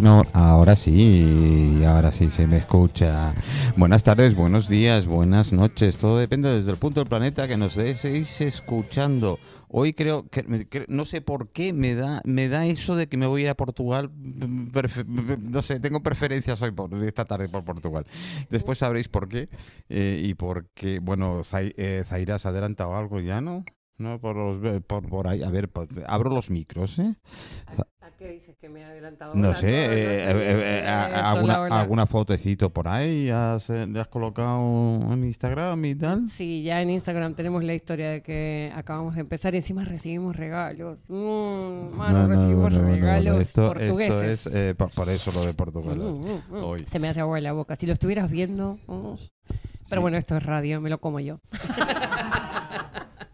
[0.00, 3.34] No, ahora sí, ahora sí se me escucha.
[3.76, 5.96] Buenas tardes, buenos días, buenas noches.
[5.96, 9.38] Todo depende desde el punto del planeta que nos estéis escuchando.
[9.68, 13.26] Hoy creo que no sé por qué me da me da eso de que me
[13.26, 14.10] voy a Portugal.
[14.14, 18.04] No sé, tengo preferencias hoy por esta tarde por Portugal.
[18.50, 19.48] Después sabréis por qué
[19.88, 21.00] eh, y por qué.
[21.00, 23.64] Bueno, eh, Zaira has adelantado algo ya, ¿no?
[23.98, 25.42] No, por, los, por ahí.
[25.42, 25.70] A ver,
[26.06, 27.16] abro los micros, ¿eh?
[28.08, 29.34] ¿A, qué dices que me he adelantado?
[29.34, 35.84] No sé, eh, eh, eh, alguna, alguna fotecito por ahí has, has colocado en Instagram
[35.84, 36.28] y tal.
[36.30, 40.36] Sí, ya en Instagram tenemos la historia de que acabamos de empezar y encima recibimos
[40.36, 41.00] regalos.
[41.08, 44.46] Mm, mano, recibimos regalos esto, portugueses.
[44.46, 45.98] Esto es por, eso lo de Portugal.
[45.98, 46.78] Mm, mm, hoy.
[46.86, 47.76] Se me hace agua en la boca.
[47.76, 48.78] Si lo estuvieras viendo...
[49.88, 51.40] Pero bueno, esto es radio, me lo como yo.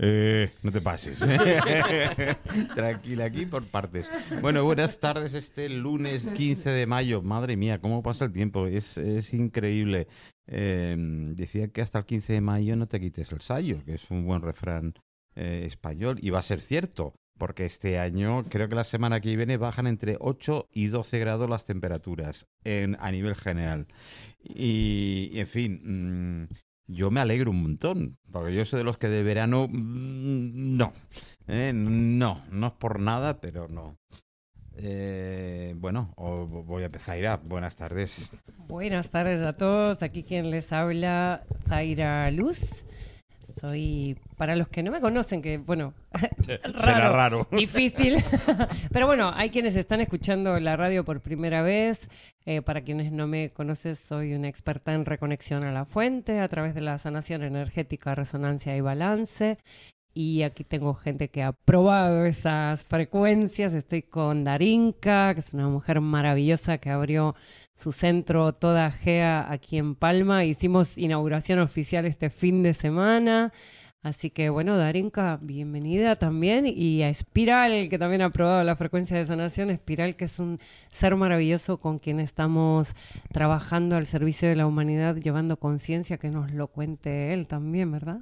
[0.06, 1.20] Eh, no te pases.
[2.74, 4.10] Tranquila, aquí por partes.
[4.42, 7.22] Bueno, buenas tardes este lunes 15 de mayo.
[7.22, 8.66] Madre mía, cómo pasa el tiempo.
[8.66, 8.98] Es,
[9.32, 10.06] increíble.
[10.46, 14.10] Em, decía que hasta el 15 de mayo no te quites el sayo, que es
[14.10, 14.92] un buen refrán
[15.36, 16.18] eh, español.
[16.20, 19.86] Y va a ser cierto, porque este año, creo que la semana que viene, bajan
[19.86, 23.86] entre 8 y 12 grados las temperaturas en, a nivel general.
[24.42, 26.48] Y, en fin, mm,
[26.86, 30.92] yo me alegro un montón, porque yo soy de los que de verano mm, no,
[31.46, 31.72] ¿eh?
[31.74, 33.96] no, no es por nada, pero no.
[34.76, 37.36] Eh, bueno, voy a empezar, Zaira.
[37.36, 38.30] Buenas tardes.
[38.66, 40.02] Buenas tardes a todos.
[40.02, 42.84] Aquí quien les habla, Zaira Luz.
[43.58, 47.48] Soy, para los que no me conocen, que bueno, raro, será raro.
[47.52, 48.16] Difícil.
[48.92, 52.08] Pero bueno, hay quienes están escuchando la radio por primera vez.
[52.46, 56.48] Eh, para quienes no me conocen, soy una experta en reconexión a la fuente a
[56.48, 59.58] través de la sanación energética, resonancia y balance.
[60.16, 63.74] Y aquí tengo gente que ha probado esas frecuencias.
[63.74, 67.34] Estoy con Darinka, que es una mujer maravillosa que abrió
[67.76, 70.44] su centro Toda Gea aquí en Palma.
[70.44, 73.52] Hicimos inauguración oficial este fin de semana.
[74.02, 76.66] Así que bueno, Darinka, bienvenida también.
[76.66, 79.70] Y a Espiral, que también ha probado la frecuencia de sanación.
[79.70, 80.58] Espiral, que es un
[80.90, 82.94] ser maravilloso con quien estamos
[83.32, 88.20] trabajando al servicio de la humanidad, llevando conciencia, que nos lo cuente él también, ¿verdad?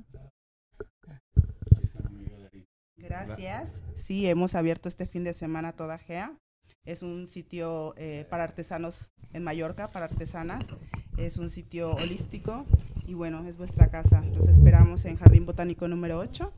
[2.96, 3.82] Gracias.
[3.96, 6.38] Sí, hemos abierto este fin de semana Toda Gea.
[6.84, 10.66] Es un sitio eh, para artesanos en Mallorca, para artesanas.
[11.16, 12.66] Es un sitio holístico
[13.06, 14.22] y bueno, es vuestra casa.
[14.34, 16.52] Los esperamos en Jardín Botánico número 8,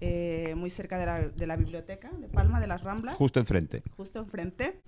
[0.00, 3.16] eh, muy cerca de la, de la, biblioteca de Palma de las Ramblas.
[3.16, 3.82] Justo enfrente.
[3.96, 4.82] Justo enfrente.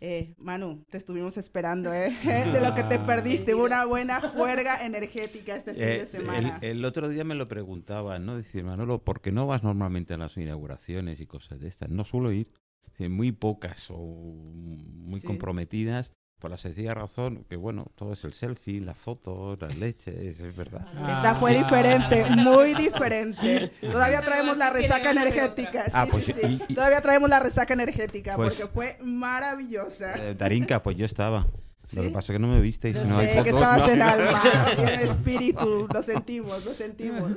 [0.00, 2.16] Eh, Manu, te estuvimos esperando, ¿eh?
[2.24, 3.06] de lo que te ah.
[3.06, 3.54] perdiste.
[3.54, 6.58] una buena juerga energética este fin de semana.
[6.62, 8.38] El, otro día me lo preguntaban, ¿no?
[8.38, 11.90] Dice, Manolo, ¿por qué no vas normalmente a las inauguraciones y cosas de estas?
[11.90, 12.48] No suelo ir.
[12.98, 18.80] Muy pocas o muy comprometidas por la sencilla razón que, bueno, todo es el selfie,
[18.80, 20.84] la foto, las leches, es verdad.
[21.08, 23.70] Esta fue diferente, muy diferente.
[23.80, 25.84] Todavía traemos la resaca energética.
[25.92, 30.14] Ah, pues sí, Todavía traemos la resaca energética pues porque fue maravillosa.
[30.16, 31.46] Eh, Darinka, pues yo estaba.
[31.92, 33.88] Lo que pasa es que no me viste y si no, hay fotos, que estabas
[33.90, 34.42] en alma,
[34.78, 37.32] en espíritu, lo sentimos, lo sentimos.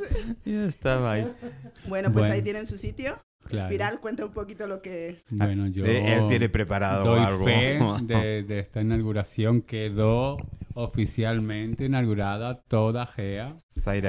[0.46, 1.32] Yo estaba ahí.
[1.88, 3.20] Bueno, pues ahí tienen su sitio.
[3.50, 5.24] Espiral, cuenta un poquito lo que...
[5.30, 5.86] Bueno, yo...
[5.86, 7.46] Él tiene preparado doy algo.
[7.46, 7.80] Fe
[8.44, 9.62] de, esta inauguración.
[9.62, 10.38] Quedó
[10.74, 13.56] oficialmente inaugurada toda GEA.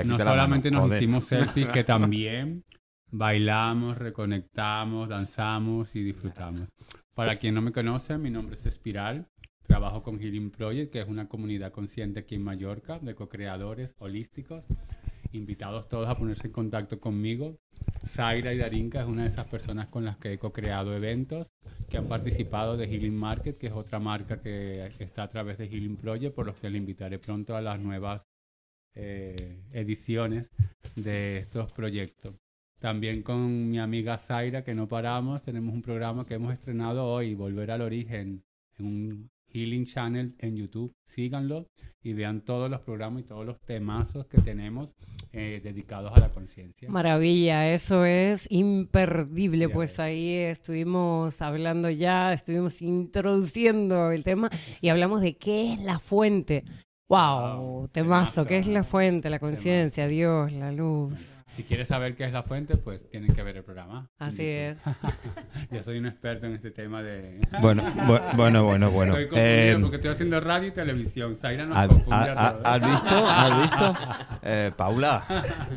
[0.04, 2.64] no solamente nos hicimos selfies, que también
[3.10, 6.66] bailamos, reconectamos, danzamos y disfrutamos.
[7.14, 9.28] Para quien no me conoce, mi nombre es Espiral.
[9.66, 14.64] Trabajo con Healing Project, que es una comunidad consciente aquí en Mallorca de co-creadores holísticos
[15.36, 17.58] invitados todos a ponerse en contacto conmigo.
[18.06, 21.52] Zaira y Darinka es una de esas personas con las que he co-creado eventos,
[21.88, 25.68] que han participado de Healing Market, que es otra marca que está a través de
[25.68, 28.26] Healing Project, por los que le invitaré pronto a las nuevas
[28.98, 30.50] eh, ediciones
[30.94, 32.34] de estos proyectos.
[32.78, 37.34] También con mi amiga Zaira, que no paramos, tenemos un programa que hemos estrenado hoy,
[37.34, 38.42] Volver al Origen,
[38.78, 40.92] en un Healing Channel en YouTube.
[41.04, 41.68] Síganlo
[42.02, 44.94] y vean todos los programas y todos los temazos que tenemos
[45.32, 46.88] eh, dedicados a la conciencia.
[46.88, 49.68] Maravilla, eso es imperdible.
[49.68, 54.50] Pues ahí estuvimos hablando ya, estuvimos introduciendo el tema
[54.80, 56.64] y hablamos de qué es la fuente.
[57.08, 59.30] Wow, temazo, ¿qué es la fuente?
[59.30, 61.24] La conciencia, Dios, la luz.
[61.56, 64.10] Si quieres saber qué es la fuente, pues tienen que ver el programa.
[64.18, 64.76] Así es.
[65.70, 67.40] Yo soy un experto en este tema de...
[67.62, 67.82] bueno,
[68.36, 69.16] bueno, bueno, bueno.
[69.16, 71.38] Estoy eh, porque estoy haciendo radio y televisión.
[71.40, 71.88] Zaira nos ¿Has,
[72.62, 73.26] ¿Has visto?
[73.26, 73.94] ¿Has visto?
[74.48, 75.24] Eh, Paula,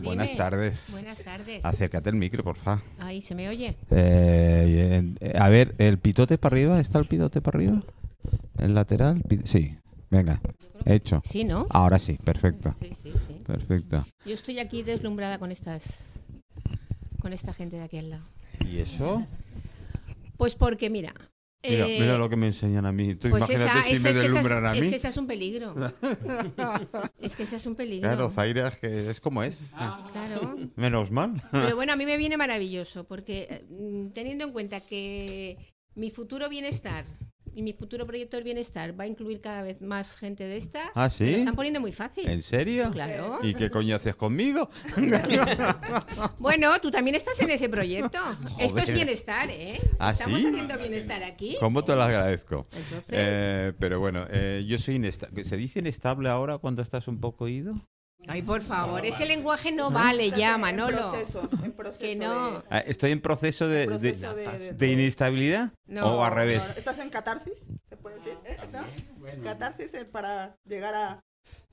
[0.04, 0.90] buenas tardes.
[0.92, 1.66] Buenas tardes.
[1.66, 2.84] Acércate el micro, por favor.
[3.00, 3.76] Ahí, ¿se me oye?
[3.90, 6.80] Eh, a ver, ¿el pitote para arriba?
[6.80, 7.82] ¿Está el pitote para arriba?
[8.60, 9.24] ¿El lateral?
[9.46, 9.76] Sí.
[10.10, 10.42] Venga,
[10.86, 11.22] hecho.
[11.24, 11.68] Sí, ¿no?
[11.70, 12.74] Ahora sí, perfecto.
[12.80, 13.34] Sí, sí, sí.
[13.46, 14.06] Perfecto.
[14.26, 16.00] Yo estoy aquí deslumbrada con estas
[17.22, 18.24] con esta gente de aquí al lado.
[18.66, 19.26] ¿Y eso?
[20.38, 21.14] Pues porque, mira,
[21.68, 23.16] Mira, eh, mira lo que me enseñan a mí.
[23.16, 24.86] Tú pues imagínate esa, si esa- me es, deslumbran a es, mí.
[24.86, 25.76] es que esa es un peligro.
[27.22, 28.08] es que esa es un peligro.
[28.10, 29.74] Claro, Zaire es, que es como es.
[30.14, 30.56] Claro.
[30.78, 31.34] Menos mal.
[31.52, 35.58] Pero bueno, a mí me viene maravilloso, porque eh, teniendo en cuenta que
[35.96, 37.04] mi futuro bienestar
[37.56, 40.92] y mi futuro proyecto del bienestar va a incluir cada vez más gente de esta,
[40.96, 41.34] ¿Ah, me lo sí?
[41.40, 42.28] están poniendo muy fácil.
[42.28, 42.92] ¿En serio?
[42.92, 43.40] Claro.
[43.42, 44.70] ¿Y qué coño haces conmigo?
[46.40, 48.18] Bueno, tú también estás en ese proyecto.
[48.60, 49.80] Esto es bienestar, ¿eh?
[50.00, 50.48] ¿Ah, Estamos sí?
[50.48, 51.58] haciendo bienestar aquí.
[51.60, 52.64] ¿Cómo te lo agradezco?
[52.72, 55.44] Entonces- Eh, pero bueno, eh, yo soy inestable.
[55.44, 57.76] ¿Se dice inestable ahora cuando estás un poco ido?
[58.28, 60.98] Ay, por favor, ese lenguaje no vale ya, En Manolo.
[60.98, 62.52] proceso, en proceso Que no.
[62.52, 65.72] de- Ah, ¿Estoy en proceso de, de- proceso de- de- de inestabilidad?
[65.88, 66.62] No, ¿O al revés?
[66.62, 67.54] No, ¿Estás en catarsis?
[67.88, 68.38] ¿Se puede decir?
[68.46, 68.58] ¿Eh?
[68.74, 69.44] ¿No?
[69.44, 71.20] Catarsis eh, para llegar a...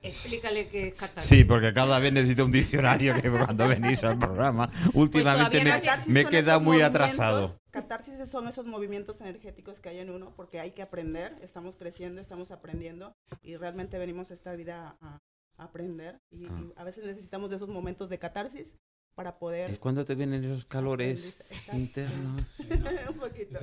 [0.02, 1.28] Explícale qué es catarsis.
[1.28, 4.70] Sí, porque cada vez necesito un diccionario que cuando venís al programa.
[4.94, 7.60] Últimamente todavía me, no me he quedado esos muy movimientos- atrasado.
[7.72, 12.20] Catarsis son esos movimientos energéticos que hay en uno, porque hay que aprender, estamos creciendo,
[12.20, 15.18] estamos aprendiendo, y realmente venimos a esta vida a
[15.58, 16.80] aprender, y, y Ah.
[16.80, 18.76] a veces necesitamos de esos momentos de catarsis
[19.14, 19.70] para poder...
[19.70, 21.42] Es cuando te vienen esos calores
[21.72, 22.42] internos.
[23.08, 23.58] un poquito.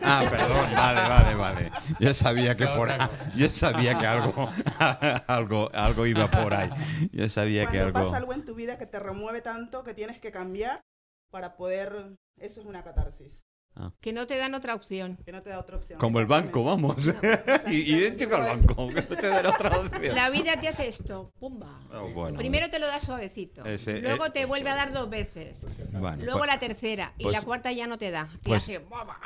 [0.00, 1.72] Ah, perdón, vale, vale, vale.
[2.00, 2.98] Yo sabía que por ahí,
[3.36, 4.48] yo sabía que algo,
[5.26, 6.70] algo, algo iba por ahí.
[7.12, 8.10] Yo sabía que Cuando algo.
[8.10, 10.80] pasa algo en tu vida que te remueve tanto que tienes que cambiar
[11.30, 12.16] para poder...
[12.40, 13.44] Eso es una catarsis,
[14.00, 15.16] Que no te dan otra opción.
[15.24, 15.98] que no te da otra opción.
[15.98, 16.96] Como el banco, vamos.
[17.08, 17.72] Exactamente.
[17.74, 18.88] Idéntico al banco.
[18.88, 20.14] Que no te den otra opción.
[20.14, 21.80] La vida te hace esto, pumba.
[21.92, 22.38] Oh, bueno.
[22.38, 23.64] Primero te lo da suavecito.
[23.64, 25.66] Ese- luego eh, te vuelve a dar dos veces.
[25.92, 27.12] Bueno, Luego pues- la tercera.
[27.18, 28.28] Y pues- la cuarta ya no te da.
[28.42, 28.80] Te pues- hace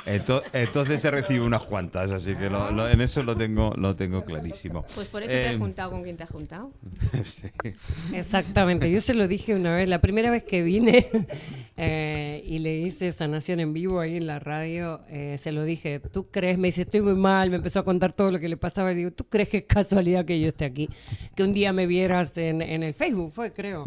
[0.05, 3.95] ento- entonces se recibe unas cuantas, así que lo- lo- en eso lo tengo, lo
[3.95, 4.83] tengo clarísimo.
[4.95, 6.71] Pues por eso te has Eh, juntado con quien te has juntado.
[8.13, 11.07] Exactamente, yo se lo dije una vez, la primera vez que vine
[11.77, 15.99] eh, y le hice sanación en vivo ahí en la radio, eh, se lo dije,
[15.99, 16.57] ¿tú crees?
[16.57, 18.95] Me dice, estoy muy mal, me empezó a contar todo lo que le pasaba, y
[18.95, 20.89] digo, ¿tú crees que es casualidad que yo esté aquí?
[21.35, 23.85] Que un día me vieras en, en el Facebook, fue creo.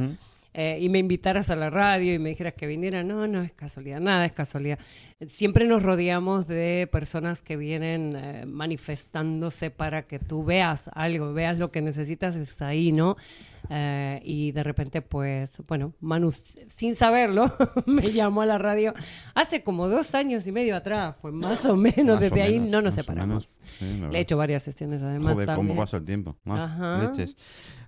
[0.55, 3.53] Eh, y me invitaras a la radio y me dijeras que viniera, no, no es
[3.53, 4.79] casualidad, nada es casualidad.
[5.27, 11.59] Siempre nos rodeamos de personas que vienen eh, manifestándose para que tú veas algo, veas
[11.59, 13.17] lo que necesitas, está ahí, ¿no?
[13.71, 17.51] Eh, y de repente, pues, bueno, Manu, sin saberlo,
[17.87, 18.93] me llamó a la radio
[19.35, 22.59] hace como dos años y medio atrás, fue más o menos, Más o desde ahí
[22.61, 23.59] no nos separamos.
[23.79, 25.33] Sí, Le he hecho varias sesiones además.
[25.33, 25.79] Joder, cómo también.
[25.79, 26.37] pasa el tiempo.
[26.45, 27.05] Más Ajá.
[27.05, 27.37] leches.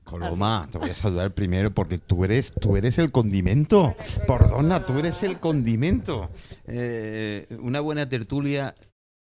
[0.04, 3.96] Coloma, te voy a saludar primero porque tú eres, tú eres el condimento.
[4.28, 6.30] Perdona, tú eres el condimento.
[6.66, 8.74] Eh, una buena tertulia.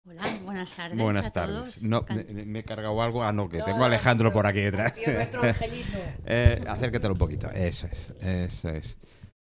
[0.06, 0.98] Hola, buenas tardes.
[0.98, 1.56] Buenas a tardes.
[1.56, 1.82] todos.
[1.82, 3.24] No, me, me he cargado algo.
[3.24, 4.92] Ah, no, que tengo a Alejandro por aquí detrás.
[5.06, 5.98] Nuestro angelito.
[6.26, 7.50] Eh, acércatelo un poquito.
[7.50, 8.98] Eso es, eso es.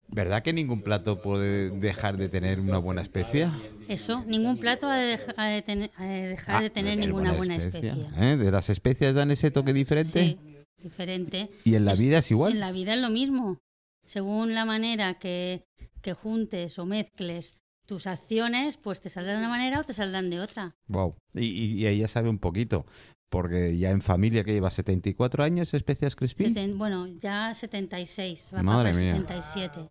[0.10, 3.52] ¿Verdad que ningún plato puede dejar de tener una buena especia?
[3.88, 7.34] Eso, ningún plato ha de, ha de tener- ha de dejar Ah, de tener ninguna
[7.34, 7.96] buena especia.
[8.18, 8.38] ¿Eh?
[8.38, 10.24] ¿De las especias dan ese toque diferente?
[10.24, 10.40] Sí,
[10.82, 11.50] diferente.
[11.64, 12.54] ¿Y en la Es- vida es igual?
[12.54, 13.60] En la vida es lo mismo.
[14.06, 15.66] Según la manera que,
[16.02, 20.30] que juntes o mezcles tus acciones, pues te saldrán de una manera o te saldrán
[20.30, 20.76] de otra.
[20.88, 21.16] Wow.
[21.34, 22.86] Y, y, y ella sabe un poquito,
[23.30, 26.46] porque ya en familia que lleva 74 años, especias crispy.
[26.54, 29.16] Seten- bueno, ya 76, va Madre mía.
[29.16, 29.90] 77.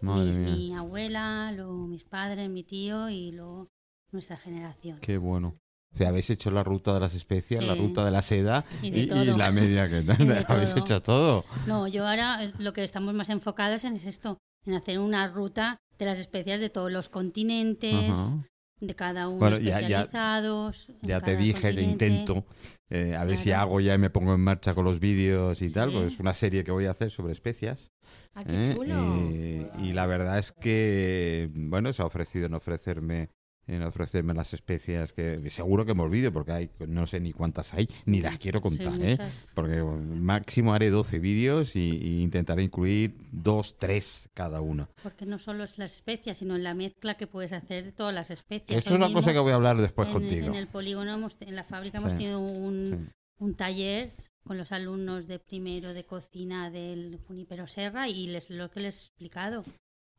[0.00, 3.68] Madre Mis- mía, Mi abuela, luego mis padres, mi tío y luego
[4.12, 4.98] nuestra generación.
[5.00, 5.58] qué bueno.
[5.96, 8.90] O sea, habéis hecho la ruta de las especias, la ruta de la seda Y
[8.90, 10.04] de la media que
[10.48, 10.84] habéis todo.
[10.84, 11.44] hecho todo.
[11.66, 14.36] No, yo ahora eh, lo que estamos más enfocados en es esto,
[14.66, 18.36] en hacer una ruta de las especias de todos los continentes,
[18.78, 20.90] de cada uno Bueno, ya- ya- especializados.
[20.90, 22.06] en Ya te dije continente.
[22.08, 22.44] intento.
[22.90, 25.70] eh, a ver si hago ya y me pongo en marcha con los vídeos y
[25.70, 27.90] tal, pues es una serie que voy a hacer sobre especias.
[28.34, 28.74] ¡Ah, qué ¿eh?
[28.74, 29.16] chulo!
[29.30, 33.30] Eh, y la verdad es que, bueno, se ha ofrecido en ofrecerme
[33.68, 37.74] en ofrecerme las especias que seguro que me olvido porque hay no sé ni cuántas
[37.74, 39.18] hay ni las quiero Sí, contar ¿eh?
[39.54, 45.38] porque máximo haré 12 vídeos y, y intentaré incluir dos tres cada uno Porque no
[45.38, 48.78] solo es las especias, sino en la mezcla que puedes hacer de todas las especias.
[48.78, 51.36] esto es una cosa que voy a hablar después en, contigo En el polígono, hemos,
[51.40, 53.12] en la fábrica, Sí, hemos tenido un, Sí.
[53.44, 54.12] un taller
[54.46, 58.94] con los alumnos de primero de cocina del Junipero Serra y les lo que les
[58.96, 59.64] he explicado,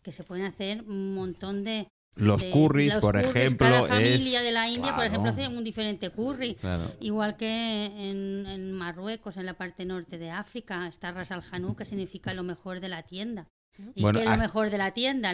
[0.04, 1.88] que se pueden hacer un montón de...
[2.18, 5.30] los de- curries los por curries, ejemplo Cada familia es de la India, por ejemplo,
[5.32, 6.56] hace un diferente curry.
[6.56, 6.84] claro.
[7.00, 11.78] Igual que en, en Marruecos, en la parte norte de África, está Ras al Hanout,
[11.78, 13.48] que significa lo mejor de la tienda.
[13.94, 15.34] Y que es lo mejor de la tienda,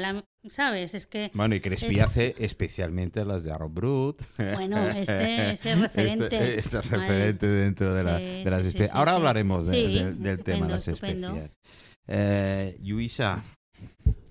[0.50, 0.94] ¿sabes?
[0.96, 1.32] Es que...
[1.34, 4.22] Bueno, y Crespi hace especialmente las de Brut.
[4.56, 6.58] Bueno, este es el referente.
[6.58, 8.92] Este, es referente dentro de, la, de las especies.
[8.94, 11.52] Ahora hablaremos del tema de las especies.
[12.08, 13.44] Eh, Luisa.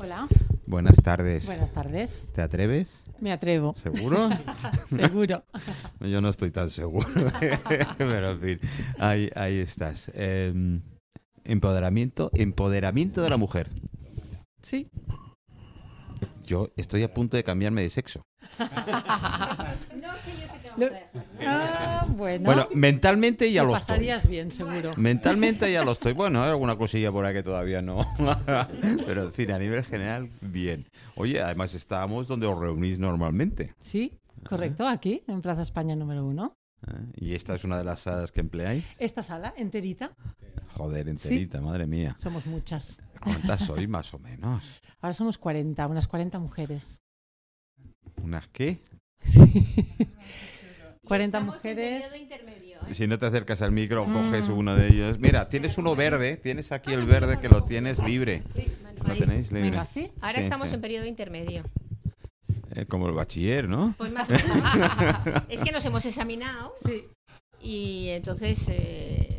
[0.03, 0.27] Hola.
[0.67, 1.47] Buenas tardes.
[1.47, 2.33] Buenas tardes.
[2.33, 3.05] ¿Te atreves?
[3.21, 3.73] Me atrevo.
[3.77, 4.31] ¿Seguro?
[4.89, 5.45] Seguro.
[6.01, 7.07] Yo no estoy tan seguro.
[7.99, 8.61] Pero en fin,
[8.99, 10.11] ahí, ahí estás.
[10.15, 10.83] Em,
[11.45, 13.71] empoderamiento, empoderamiento de la mujer.
[14.61, 14.89] Sí.
[16.45, 18.23] Yo estoy a punto de cambiarme de sexo.
[18.59, 20.87] No sé yo qué
[21.39, 22.45] te ah, bueno.
[22.45, 24.93] bueno, mentalmente ya lo, pasarías bien, seguro.
[24.97, 26.13] Mentalmente ya lo estoy.
[26.13, 28.07] Bueno, hay alguna cosilla por ahí que todavía no.
[29.07, 30.87] Pero en fin, a nivel general, bien.
[31.17, 33.75] Oye, además estábamos donde os reunís normalmente.
[33.81, 36.57] Sí, correcto, aquí, en Plaza España número uno.
[36.87, 38.85] Ah, ¿Y esta es una de las salas que empleáis?
[38.99, 40.13] Esta sala, enterita.
[40.77, 42.15] Joder, enterita, madre mía.
[42.17, 42.99] Somos muchas.
[43.23, 44.65] ¿Cuántas sois más o menos?
[45.01, 47.01] Ahora somos 40, unas 40 mujeres.
[48.23, 48.79] ¿Unas qué?
[49.25, 49.41] Sí.
[51.07, 52.05] 40 mujeres.
[52.15, 52.95] ¿eh?
[52.95, 54.13] Si no te acercas al micro, mm.
[54.13, 55.19] coges uno de ellos.
[55.19, 58.43] Mira, tienes uno verde, tienes aquí el verde que lo tienes libre.
[59.05, 59.79] Lo tenéis libre.
[60.21, 61.65] Ahora estamos en periodo intermedio.
[62.75, 63.95] Eh, como el bachiller, ¿no?
[63.99, 65.43] Pues más o menos.
[65.49, 66.73] es que nos hemos examinado.
[66.83, 67.05] Sí.
[67.61, 69.32] Y entonces eh,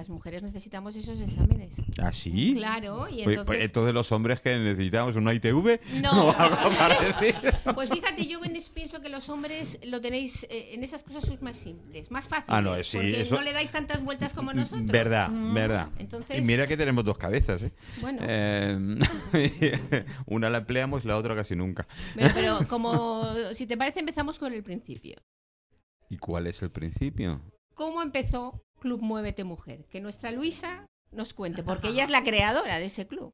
[0.00, 1.74] las mujeres necesitamos esos exámenes.
[1.98, 2.54] ¿Ah, sí?
[2.56, 3.92] Claro, y pues, pues, entonces...
[3.92, 6.34] los hombres que necesitamos una ITV no.
[7.74, 8.40] Pues fíjate, yo
[8.72, 12.62] pienso que los hombres lo tenéis eh, en esas cosas más simples, más fáciles, ah,
[12.62, 14.86] no, sí, porque no le dais tantas vueltas como nosotros.
[14.86, 15.52] Verdad, mm.
[15.54, 15.88] verdad.
[15.98, 16.38] Entonces...
[16.38, 17.72] Y mira que tenemos dos cabezas, ¿eh?
[18.00, 18.22] Bueno.
[18.22, 21.86] Eh, una la empleamos, la otra casi nunca.
[22.14, 23.22] pero como
[23.54, 25.20] si te parece empezamos con el principio.
[26.08, 27.42] ¿Y cuál es el principio?
[27.74, 29.86] ¿Cómo empezó Club Muévete Mujer?
[29.88, 33.32] Que nuestra Luisa nos cuente, porque ella es la creadora de ese club.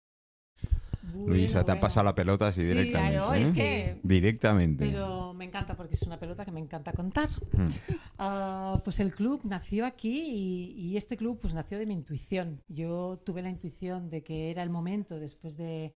[1.14, 3.16] Luisa, te han pasado la pelota así directamente.
[3.16, 4.00] Claro, es que...
[4.02, 4.86] Directamente.
[4.86, 7.30] Pero me encanta porque es una pelota que me encanta contar.
[7.52, 7.68] Hmm.
[8.18, 12.62] Ah, pues el club nació aquí y, y, este club pues nació de mi intuición.
[12.66, 15.94] Yo tuve la intuición de que era el momento después de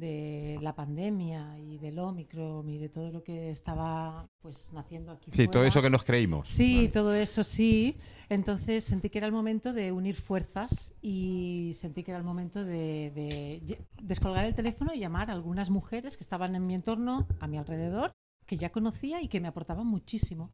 [0.00, 5.30] de la pandemia y del Omicron y de todo lo que estaba pues naciendo aquí.
[5.32, 6.48] Sí, todo eso que nos creímos.
[6.48, 7.96] Sí, todo eso sí.
[8.28, 12.64] Entonces sentí que era el momento de unir fuerzas y sentí que era el momento
[12.64, 17.28] de, de descolgar el teléfono y llamar a algunas mujeres que estaban en mi entorno,
[17.38, 18.12] a mi alrededor,
[18.46, 20.50] que ya conocía y que me aportaban muchísimo.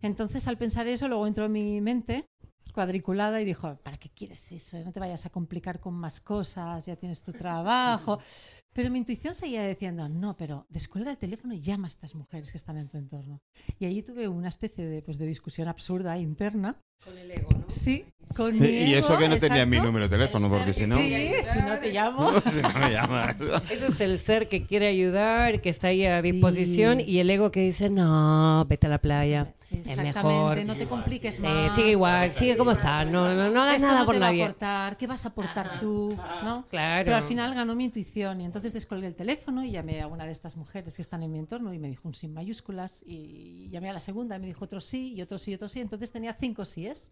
[0.00, 2.26] Entonces al pensar eso, luego entró en mi mente
[2.72, 4.78] cuadriculada y dijo, ¿para qué quieres eso?
[4.84, 8.18] No te vayas a complicar con más cosas, ya tienes tu trabajo.
[8.74, 12.50] Pero mi intuición seguía diciendo, no, pero descuelga el teléfono y llama a estas mujeres
[12.50, 13.40] que están en tu entorno.
[13.78, 16.80] Y allí tuve una especie de, pues, de discusión absurda interna.
[17.04, 17.66] Con el ego, ¿no?
[17.68, 20.96] Sí, con mi Y eso que no tenía mi número de teléfono, porque si no...
[20.96, 22.32] Sí, si no te llamo.
[22.52, 23.36] si no me llamas.
[23.70, 27.50] Ese es el ser que quiere ayudar, que está ahí a disposición, y el ego
[27.50, 29.54] que dice, no, vete a la playa.
[29.82, 30.64] Es mejor.
[30.64, 31.74] no te compliques más.
[31.74, 33.04] Sigue igual, sigue como está.
[33.04, 34.44] No, no, no hagas nada por nadie.
[34.44, 36.16] aportar, ¿Qué vas a aportar tú?
[36.42, 36.66] ¿no?
[36.68, 37.04] Claro.
[37.04, 40.26] Pero al final ganó mi intuición y entonces descolgué el teléfono y llamé a una
[40.26, 43.68] de estas mujeres que están en mi entorno y me dijo un sí mayúsculas y
[43.70, 45.80] llamé a la segunda y me dijo otro sí y otro sí y otro sí.
[45.80, 47.10] Entonces tenía cinco síes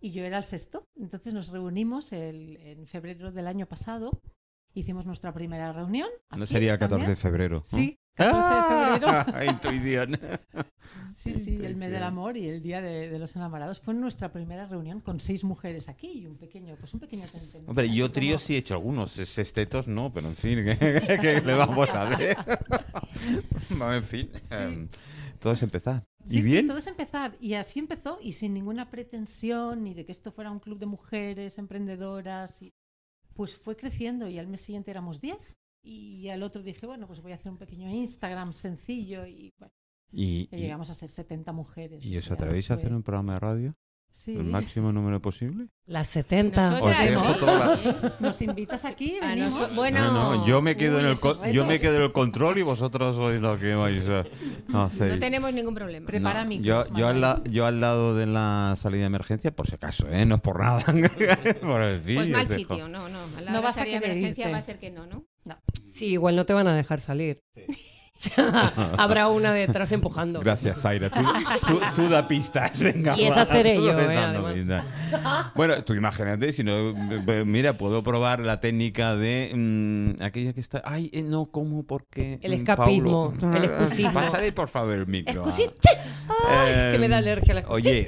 [0.00, 0.86] y yo era el sexto.
[0.96, 4.22] Entonces nos reunimos en febrero del año pasado
[4.78, 6.08] hicimos nuestra primera reunión.
[6.36, 7.62] ¿No sería el 14 de febrero?
[7.64, 9.44] Sí, 14 de febrero.
[9.52, 10.20] Intuición.
[11.12, 14.66] Sí, sí, el mes del amor y el día de, los enamorados fue nuestra primera
[14.66, 17.26] reunión con seis mujeres aquí y un pequeño, pues un pequeño
[17.66, 21.90] Hombre, yo tríos sí he hecho algunos, sextetos no, pero en fin, ¿qué, le vamos
[21.90, 22.36] a ver?
[23.70, 24.88] en fin, em,
[25.38, 26.04] todo es empezar.
[26.26, 26.66] ¿Y bien?
[26.66, 27.36] todo es empezar.
[27.40, 30.86] Y así empezó y sin ninguna pretensión ni de que esto fuera un club de
[30.86, 32.60] mujeres emprendedoras.
[32.62, 32.74] Y
[33.34, 37.20] pues fue creciendo y al mes siguiente éramos 10 y al otro dije, bueno, pues
[37.20, 39.72] voy a hacer un pequeño Instagram sencillo y bueno,
[40.10, 42.04] y, llegamos a ser 70 mujeres.
[42.04, 43.74] ¿Y os atrevéis a hacer un programa de radio?
[44.26, 45.68] ¿El máximo número posible?
[45.86, 46.80] Las 70.
[48.20, 49.18] Nos invitas aquí,
[49.74, 51.16] bueno, yo me quedo en el
[51.52, 55.12] yo me quedo en el control y vosotros sois lo que vais a hacer.
[55.12, 56.06] No tenemos ningún problema.
[56.06, 59.76] Prepara no, yo, yo, al yo al lado de la salida de emergencia, por si
[59.76, 60.26] acaso, ¿eh?
[60.26, 60.80] no es por nada.
[61.62, 63.18] por el fin, pues mal sitio, no, no.
[63.36, 65.26] Al lado no de la salida de emergencia va a ser que no, ¿no?
[65.44, 65.58] No.
[65.92, 67.42] Sí, igual no te van a dejar salir.
[68.98, 70.40] Habrá una detrás empujando.
[70.40, 71.10] Gracias, Zaira.
[71.94, 72.78] Tú, da pistas.
[72.78, 73.92] Venga, y esa seré yo.
[73.98, 74.82] Eh,
[75.54, 76.94] bueno, tú imagínate, si no,
[77.44, 80.82] mira, puedo probar la técnica de mm, aquella que está.
[80.84, 81.84] Ay, eh, no, ¿cómo?
[81.84, 82.38] ¿Por qué?
[82.42, 84.12] El escapismo, el excusismo.
[84.12, 85.44] Pasaré, por favor, el micro.
[86.48, 88.06] Ay, que me da alergia la Oye.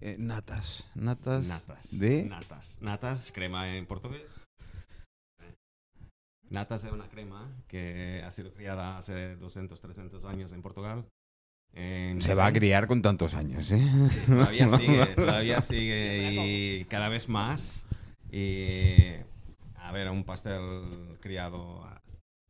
[0.00, 0.86] eh, natas.
[0.94, 1.46] Natas.
[1.48, 1.98] Natas.
[1.98, 2.24] De.
[2.24, 2.78] Natas.
[2.80, 4.47] Natas, crema en portugués.
[6.50, 11.04] Natas es una crema que ha sido criada hace 200, 300 años en Portugal.
[11.74, 13.86] En Se va a criar con tantos años, ¿eh?
[14.10, 16.32] Sí, todavía sigue, todavía sigue
[16.80, 17.86] y cada vez más.
[18.32, 18.94] Y
[19.76, 20.60] a ver, un pastel
[21.20, 21.86] criado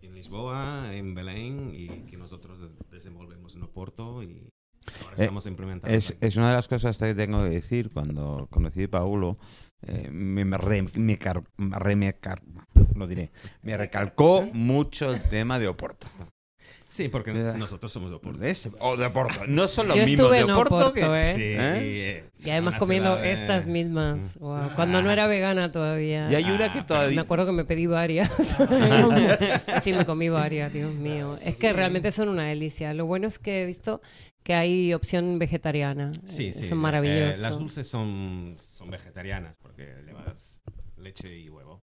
[0.01, 4.49] en Lisboa, en Belén y que nosotros de- desenvolvemos en Oporto y
[5.03, 5.97] ahora Eh, estamos implementando.
[5.97, 7.91] Es, es una de las cosas que tengo que decir.
[7.93, 9.37] Cuando conocí a Paulo,
[9.87, 12.43] eh, me, me, re- me car- re- me car-
[12.95, 13.31] lo diré,
[13.63, 16.07] me recalcó mucho el tema de Oporto.
[16.99, 18.41] Sí, porque Eh, nosotros somos de Oporto.
[18.41, 18.69] ¿Ves?
[18.81, 19.41] O de Oporto.
[19.47, 21.01] No son los Yo mismos estuve de en Oporto, Oporto, que...
[21.03, 21.35] ¿eh?
[21.35, 21.55] Sí, ¿Eh?
[21.57, 24.19] y, eh, Y además comiendo de- estas mismas.
[24.41, 24.75] Mm.
[24.75, 26.29] Cuando no era vegana todavía.
[26.31, 27.15] Y hay una Ah, que pero todavía...
[27.15, 28.31] Me acuerdo que me pedí varias.
[29.83, 31.33] sí, me comí varias, Dios mío.
[31.45, 32.93] Es que realmente son una delicia.
[32.95, 34.01] Lo bueno es que he visto
[34.43, 36.11] que hay opción vegetariana.
[36.25, 36.69] Sí, Eh, sí.
[36.69, 37.39] Son eh, maravillosos.
[37.41, 40.63] las dulces son, son vegetarianas porque llevas
[40.97, 41.83] leche y huevo.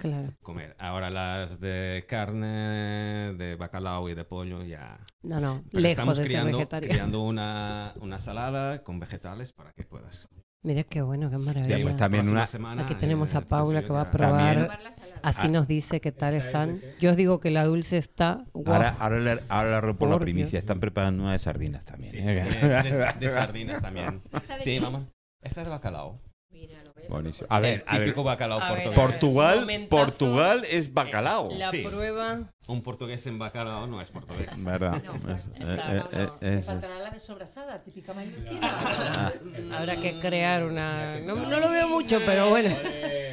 [0.00, 0.32] Claro.
[0.42, 0.74] comer.
[0.78, 4.98] Ahora las de carne, de bacalao y de pollo ya.
[5.22, 6.92] No, no, Pero lejos estamos de ser criando, vegetariano.
[6.94, 10.26] criando una, una salada con vegetales para que puedas.
[10.62, 11.78] Mira qué bueno, qué maravilla.
[11.82, 14.78] pues, también una- semana, Aquí tenemos eh, a Paula que va a probar.
[15.22, 15.50] Así Ah.
[15.50, 16.80] nos dice qué tal están.
[17.00, 18.42] Yo os digo que la dulce está.
[18.66, 20.50] Ahora, ahora, le, ahora le rompo la Por primicia.
[20.52, 20.60] Dios.
[20.62, 22.10] Están preparando una de sardinas también.
[22.10, 22.24] Sí, ¿eh?
[22.24, 24.22] de, de- de sardinas también.
[24.32, 24.82] ¿Esta de Sí, qué es?
[24.82, 25.08] vamos.
[25.42, 26.20] Esta es de bacalao.
[26.60, 27.08] Mira, lo ves.
[27.08, 27.46] Buenísimo.
[27.50, 28.06] A ver, a ver.
[28.08, 28.98] típico bacalao A ver, portugués.
[29.10, 29.96] Portugal, Momentazo.
[30.04, 31.48] Portugal es bacalao.
[31.56, 31.78] La Sí.
[31.82, 32.40] prueba.
[32.68, 34.48] Un portugués en bacalao no es portugués.
[34.62, 35.02] ¿Verdad?
[35.04, 36.66] No, Es- no, eh, eh, eh, Me eso es.
[36.66, 38.60] faltará la de sobrasada, típica mallorquina.
[38.62, 39.32] Ah.
[39.78, 41.18] Habrá que crear una.
[41.20, 42.72] No, no lo veo mucho, pero bueno.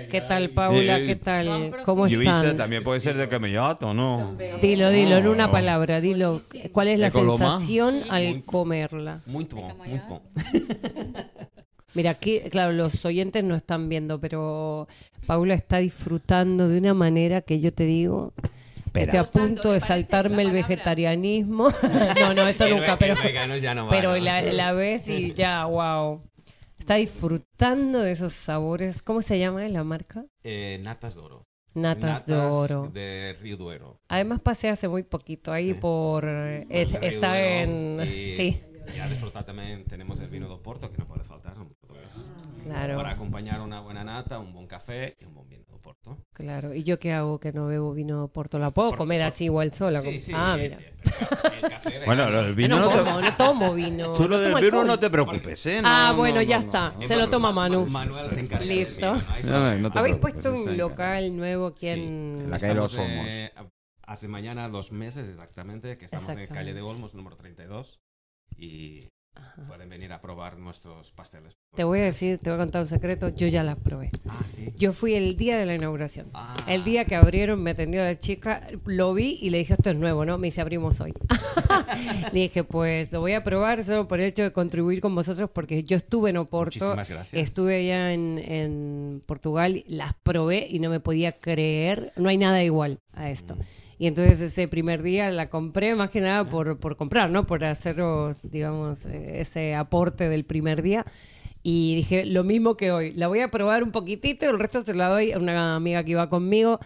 [0.09, 0.97] ¿Qué tal, Paula?
[0.99, 1.71] Eh, ¿Qué tal?
[1.85, 2.57] ¿Cómo Luisa están?
[2.57, 4.35] también puede ser de camellato, ¿no?
[4.61, 5.51] Dilo, dilo, en una No.
[5.51, 6.01] palabra.
[6.01, 6.41] Dilo.
[6.71, 7.51] ¿Cuál es la ¿De Coloma?
[7.59, 9.19] sensación al Muy- comerla?
[9.27, 10.21] Muy bon, muy bon.
[11.93, 14.87] Mira, aquí, claro, los oyentes no están viendo, pero
[15.25, 18.33] Paula está disfrutando de una manera que yo te digo.
[18.93, 21.69] Estoy a punto de ¿Te parece saltarme el vegetarianismo.
[22.19, 24.23] no, no, eso El nunca, pero, el vegano ya no va, pero ¿no?
[24.23, 26.21] la, la ves y ya, wow.
[26.79, 29.01] Está disfrutando de esos sabores.
[29.01, 30.25] ¿Cómo se llama la marca?
[30.43, 31.43] Eh, natas de oro.
[31.73, 32.89] Natas, de oro.
[32.91, 33.99] de Río Duero.
[34.07, 35.73] Además pasé hace muy poquito ahí Sí.
[35.75, 36.25] por...
[36.27, 37.99] eh, es- está Duero en...
[38.07, 38.57] y- Sí,
[38.95, 41.53] Y a disfrutar también tenemos el vino de Oporto, que no puede faltar.
[42.63, 42.97] Claro.
[42.97, 46.17] Para acompañar una buena nata, un buen café y un buen vino de Oporto.
[46.33, 48.59] Claro, ¿y yo qué hago que no bebo vino Porto?
[48.59, 50.01] ¿La puedo Por- comer por- así igual sola?
[50.01, 50.77] Sí, como- sí, ah, mira.
[52.05, 52.41] Bueno, lo vegano.
[52.43, 52.97] del Yo vino no, no te...
[53.03, 54.13] como, no tomo vino.
[54.13, 55.81] Tú lo del tomo vino no te preocupes, ¿eh?
[55.83, 56.89] Ah, No, bueno, no, ya no, está.
[56.91, 57.01] no.
[57.01, 57.85] Se lo bueno, toma Ma- Manu.
[57.87, 59.13] Manuel se encarga del Listo.
[59.13, 61.87] no No, no Habéis puesto un local nuevo aquí Sí.
[61.89, 62.49] en...
[62.49, 63.51] La calle Los eh,
[64.03, 67.99] hace mañana dos meses exactamente que estamos en calle de Olmos, número 32.
[68.57, 69.07] Y.
[69.65, 71.57] pueden venir a probar nuestros pasteles.
[71.75, 73.29] Te voy a decir, te voy a contar un secreto.
[73.29, 74.11] Yo ya las probé.
[74.27, 74.73] Ah, sí.
[74.77, 76.29] Yo fui el día de la inauguración.
[76.33, 76.57] Ah.
[76.67, 79.95] El día que abrieron, me atendió la chica, lo vi y le dije, esto es
[79.95, 80.37] nuevo, ¿no?
[80.37, 81.13] Me dice, abrimos hoy.
[82.33, 85.49] le dije, pues lo voy a probar solo por el hecho de contribuir con vosotros,
[85.49, 87.47] porque yo estuve en Oporto, Muchísimas gracias.
[87.47, 92.63] estuve allá en, en Portugal, las probé y no me podía creer, no hay nada
[92.63, 93.55] igual a esto.
[93.55, 93.86] Mm.
[93.99, 97.45] Y entonces ese primer día la compré más que nada por, por comprar, ¿no?
[97.45, 101.05] Por haceros, digamos, eh, ese aporte del primer día.
[101.63, 104.83] Y dije, lo mismo que hoy, la voy a probar un poquitito y el resto
[104.83, 106.79] se la doy a una amiga que iba conmigo.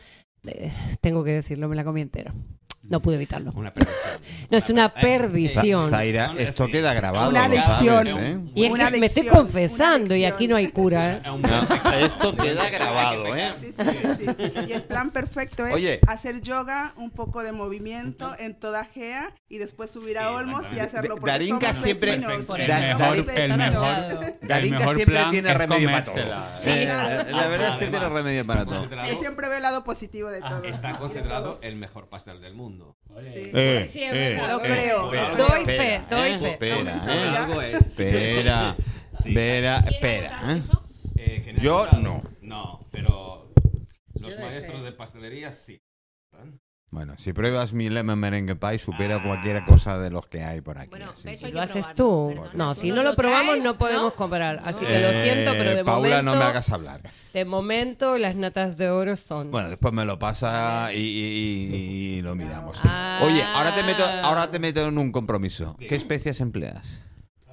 [0.46, 0.72] Eh,
[1.02, 2.34] tengo que decirlo, me la comí entera.
[2.92, 3.54] No pude evitarlo.
[3.56, 4.12] Una perdición.
[4.52, 5.90] No, es una eh, perdición.
[5.90, 7.30] Zaira, esto queda grabado.
[7.30, 8.06] Una adicción.
[8.06, 8.40] sabes, ¿eh?
[8.54, 11.18] Y es Una que me estoy confesando y aquí no hay cura.
[11.18, 11.22] ¿eh?
[11.32, 13.50] No, esto queda grabado, ¿eh?
[13.62, 13.84] Sí, sí,
[14.20, 14.52] sí, sí.
[14.68, 16.00] Y el plan perfecto es Oye.
[16.06, 20.80] hacer yoga, un poco de movimiento en toda Gea y después subir a Olmos y
[20.80, 22.22] hacerlo porque Darinka somos siempre-.
[22.46, 26.16] Por El Da- mejor, el el siempre plan tiene remedio para todo.
[26.18, 28.90] la verdad es que tiene remedio para todo.
[28.90, 30.64] Yo siempre veo el lado positivo de todo.
[30.64, 32.81] Está de considerado el mejor pastel del mundo.
[33.24, 33.52] Sí.
[33.54, 34.42] Eh, Sí, es eh.
[34.48, 35.10] Lo creo.
[35.12, 35.78] pero- lo Doy creo.
[35.78, 36.52] fe, doy eh, fe.
[36.54, 37.38] Espera, eh.
[37.38, 37.82] Algo es.
[37.82, 38.76] Espera,
[39.14, 39.30] Sí.
[39.30, 40.42] espera, ¿Quiere espera.
[40.56, 40.62] ¿eh?
[41.18, 42.24] Eh, que Yo no.
[42.42, 43.52] No, pero
[44.20, 45.82] los maestros de pastelería sí.
[46.94, 49.24] Bueno, si pruebas mi lemon merengue pie, supera Ah.
[49.24, 50.90] cualquier cosa de los que hay por aquí.
[50.90, 52.28] Bueno, así eso que- hay ¿Lo que haces probarlo, tú?
[52.42, 52.52] perdona.
[52.66, 54.16] No, si no lo lo probamos traes, no podemos ¿no?
[54.16, 54.62] comprar.
[54.66, 54.88] Así No.
[54.88, 56.24] que lo siento, pero de Eh, Paula, momento...
[56.34, 57.02] no me hagas hablar.
[57.34, 59.52] De momento las natas de oro son...
[59.52, 62.78] Bueno, después me lo pasa y, y- y- y lo miramos.
[62.84, 63.22] Ah.
[63.24, 65.78] Oye, ahora te meto, ahora te meto en un compromiso.
[65.80, 67.04] ¿Qué especias empleas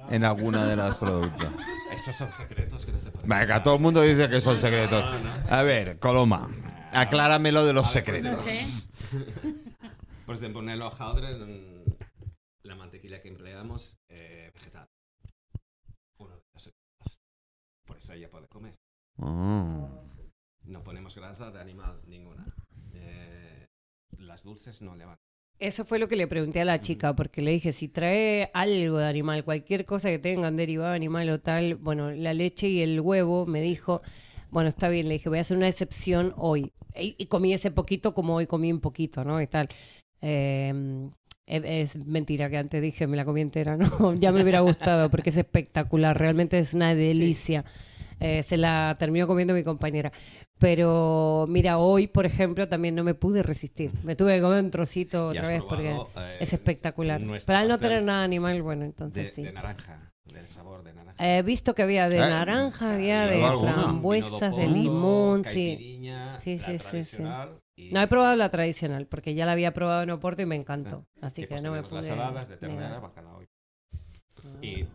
[0.09, 1.47] en alguna de las productos?
[1.95, 3.29] Esos son secretos que no se pueden.
[3.29, 5.05] Venga, todo el mundo dice que son secretos.
[5.49, 6.49] A ver, Coloma,
[6.91, 8.45] acláramelo de los secretos.
[10.25, 11.37] Por ejemplo, en el hojaldre,
[12.63, 14.87] la mantequilla que empleamos eh, vegetal.
[16.19, 16.73] Uno de los
[17.85, 18.75] pues ella puede comer.
[19.17, 19.89] Ah.
[20.63, 22.45] No ponemos grasa de animal ninguna.
[22.93, 23.67] Eh,
[24.19, 25.17] las dulces no le van.
[25.57, 28.99] Eso fue lo que le pregunté a la chica, porque le dije, si trae algo
[28.99, 32.81] de animal, cualquier cosa que tengan derivado de animal o tal, bueno, la leche y
[32.81, 34.01] el huevo, me dijo,
[34.51, 36.71] bueno, está bien, le dije, voy a hacer una excepción hoy.
[36.95, 39.41] Y, y comí ese poquito como hoy comí un poquito, ¿no?
[39.41, 39.69] Y tal.
[40.21, 41.09] Eh,
[41.49, 44.13] es mentira que antes dije, me la comí entera, ¿no?
[44.13, 47.65] ya me hubiera gustado porque es espectacular, realmente es una delicia.
[48.21, 50.11] Eh, se la terminó comiendo mi compañera.
[50.59, 53.91] Pero mira, hoy, por ejemplo, también no me pude resistir.
[54.03, 57.21] Me tuve que comer un trocito otra vez porque eh, es espectacular.
[57.45, 59.43] Pero al no tener nada animal, bueno, entonces de, sí.
[59.43, 60.08] De naranja,
[60.39, 61.37] del sabor de naranja.
[61.37, 65.75] He visto que había de Eh, naranja, había de frambuesas, de limón, sí.
[65.75, 67.23] caipirinha, Sí, la sí, sí, sí.
[67.75, 70.55] y- No he probado la tradicional porque ya la había probado en Oporto y me
[70.55, 71.05] encantó.
[71.21, 71.95] Así y que pues no me pude.
[71.97, 73.41] las saladas de ternera, bacalao.
[74.43, 74.89] Ah, Y rico.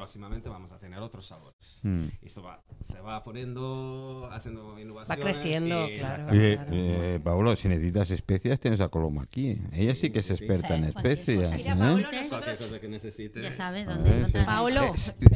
[0.00, 1.80] Próximamente vamos a tener otros sabores.
[1.82, 2.04] Mm.
[2.22, 5.22] Y esto va, se va poniendo, haciendo innovaciones.
[5.22, 6.22] creciendo, y claro.
[6.24, 6.70] saca- Oye, claro.
[6.72, 9.58] eh, Paolo, si necesitas especias, tienes a Coloma aquí.
[9.74, 10.32] Ella sí, Sí, que es sí.
[10.32, 11.52] experta en Sí, cualquier especias.
[11.52, 11.76] Mira, ¿eh?
[11.76, 12.00] Paolo, ¿Eh?
[12.00, 13.42] Cualquier nosotros, cosa que necesite.
[13.42, 14.46] Ya sabes dónde ver.
[14.46, 14.92] Paolo, Eh,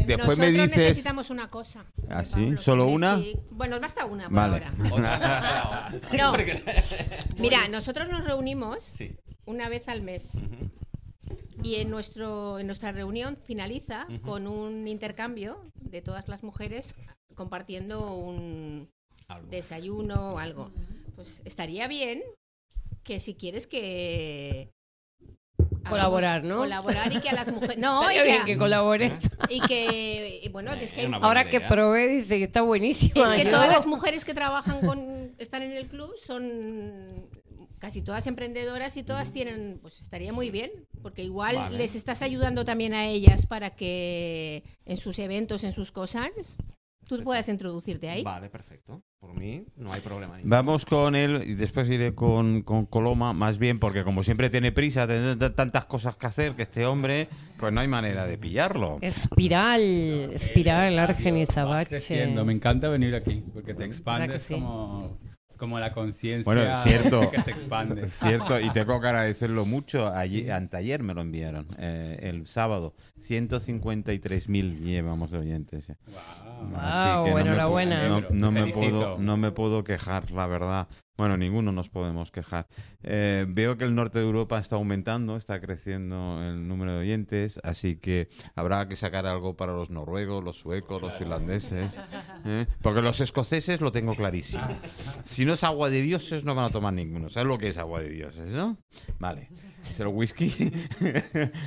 [0.07, 0.77] Después nosotros me dices.
[0.79, 1.85] necesitamos una cosa.
[2.09, 2.31] ¿Ah, sí?
[2.33, 3.18] Pablo, ¿Solo una?
[3.18, 3.37] sí.
[3.50, 4.64] Bueno, basta una por Vale.
[4.64, 5.92] ahora.
[6.16, 6.33] No,
[7.38, 9.14] mira, nosotros nos reunimos Sí.
[9.44, 10.70] una vez al mes Ujú.
[11.62, 16.94] Y en, nuestro, en nuestra reunión finaliza con un intercambio de todas las mujeres
[17.34, 18.90] compartiendo un
[19.28, 19.48] Algo.
[19.48, 20.70] desayuno o algo.
[21.14, 22.22] Pues estaría bien
[23.02, 24.70] que si quieres que...
[25.88, 26.58] Colaborar, ¿no?
[26.58, 27.78] Colaborar y que a las mujeres...
[27.78, 29.12] No, y que, que colabores.
[29.50, 30.40] y que...
[30.42, 33.37] y Bueno, que es que Ahora que probé, dice que está buenísima.
[33.37, 37.28] Es que todas las mujeres que trabajan con están en el club son
[37.85, 40.70] casi todas emprendedoras y todas tienen, pues estaría muy bien,
[41.03, 41.77] porque igual Vale.
[41.77, 46.31] les estás ayudando también a ellas para que en sus eventos, en sus cosas,
[47.07, 47.23] tú Sí.
[47.23, 48.23] puedas introducirte ahí.
[48.23, 49.03] Vale, perfecto.
[49.20, 50.37] Por mí no hay problema.
[50.37, 50.57] ninguno.
[50.57, 54.73] Vamos con él y después iré con, con Coloma, más bien porque como siempre tiene
[54.73, 58.97] prisa, tiene tantas cosas que hacer que este hombre, pues no hay manera de pillarlo.
[59.03, 61.88] Espiral, espiral, Argenis Vas Abache.
[61.90, 62.44] creciendo.
[62.47, 64.55] Me encanta venir aquí porque te ¿Verdad que expandes sí?
[64.55, 65.18] como,
[65.56, 67.30] como la conciencia Bueno, cierto.
[67.30, 68.08] que se expande.
[68.08, 70.08] Cierto, y tengo que agradecerlo mucho.
[70.08, 72.94] Allí, anteayer me lo enviaron, eh, el sábado.
[73.20, 75.88] 153.000 llevamos de oyentes.
[75.88, 76.70] Wow.
[76.70, 78.06] Wow, no me enhorabuena.
[78.06, 80.88] pu- No, no me puedo, no me puedo quejar, la verdad.
[81.16, 82.66] Bueno, ninguno nos podemos quejar.
[83.05, 87.61] Eh, veo que el norte de Europa está aumentando, está creciendo el número de oyentes,
[87.62, 92.00] así que habrá que sacar algo para los noruegos, los suecos, los finlandeses.
[92.44, 92.66] ¿eh?
[92.83, 94.66] Porque los escoceses lo tengo clarísimo.
[95.22, 97.29] Si no es agua de dioses, no van a tomar ninguno.
[97.29, 98.79] ¿Sabes lo que es agua de dioses, no?
[99.20, 99.50] Vale.
[99.88, 100.50] Es el whisky.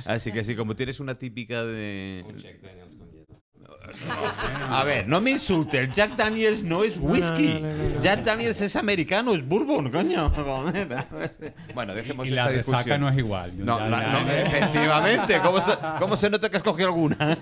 [0.04, 2.22] así que así como tienes una típica de...
[2.28, 2.98] Un Jack Daniels.
[4.70, 5.78] A ver, no me insulte.
[5.80, 7.54] El Jack Daniels no es whisky.
[7.54, 8.00] no, no, no, no.
[8.00, 10.32] Jack Daniels es americano, es bourbon, coño.
[11.74, 13.00] Bueno, dejemos Y la esa resaca discusión.
[13.00, 13.52] no es igual.
[13.56, 15.40] No, Ya- la- ya- no, efectivamente.
[15.40, 17.16] ¿Cómo se, cómo se nota que has cogido alguna?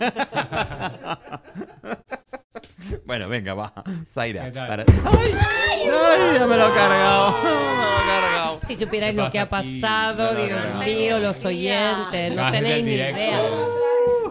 [3.07, 3.73] bueno, venga, va.
[4.13, 4.45] Zaira.
[4.45, 4.53] ¡Ay!
[4.55, 6.39] ¡Ay!
[6.39, 7.37] Ya me lo he cargado.
[7.43, 8.61] Me lo he cargado.
[8.67, 13.41] Si supierais ¿Qué lo que ha pasado, Dios mío, los oyentes, no tenéis ni idea.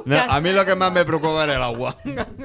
[0.05, 1.95] No, a mí lo que más me preocupa era el agua.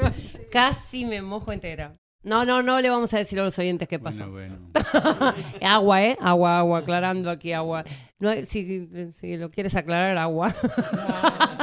[0.51, 1.97] Casi me mojo entera.
[2.23, 3.97] No, no, no le vamos a decir a los oyentes qué.
[3.97, 4.59] Bueno, bueno.
[5.63, 6.19] agua, ¿eh?
[6.21, 7.83] Agua, agua, aclarando aquí agua.
[8.19, 10.55] No, si, si lo quieres aclarar, agua.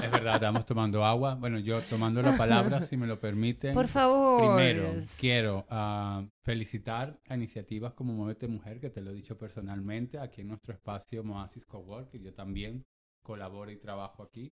[0.04, 1.36] Es verdad, estamos tomando agua.
[1.36, 3.74] Bueno, yo tomando la palabra, si me lo permiten.
[3.74, 4.56] Por favor.
[4.56, 10.18] Primero, quiero ah, felicitar a iniciativas como Muévete Mujer, que te lo he dicho personalmente,
[10.18, 12.86] aquí en nuestro espacio Moasis Cowork, que yo también
[13.22, 14.54] colaboro y trabajo aquí.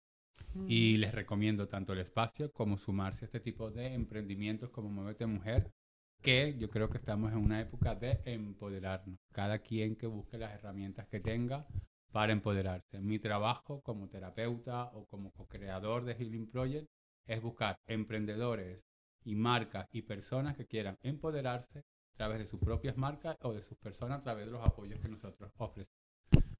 [0.67, 5.25] Y les recomiendo tanto el espacio como sumarse a este tipo de emprendimientos como Muévete
[5.25, 5.71] Mujer,
[6.21, 9.17] que yo creo que estamos en una época de empoderarnos.
[9.31, 11.65] Cada quien que busque las herramientas que tenga
[12.11, 12.99] para empoderarse.
[12.99, 16.89] Mi trabajo como terapeuta o como co-creador de Healing Project
[17.25, 18.81] es buscar emprendedores
[19.23, 23.61] y marcas y personas que quieran empoderarse a través de sus propias marcas o de
[23.61, 26.08] sus personas a través de los apoyos que nosotros ofrecemos.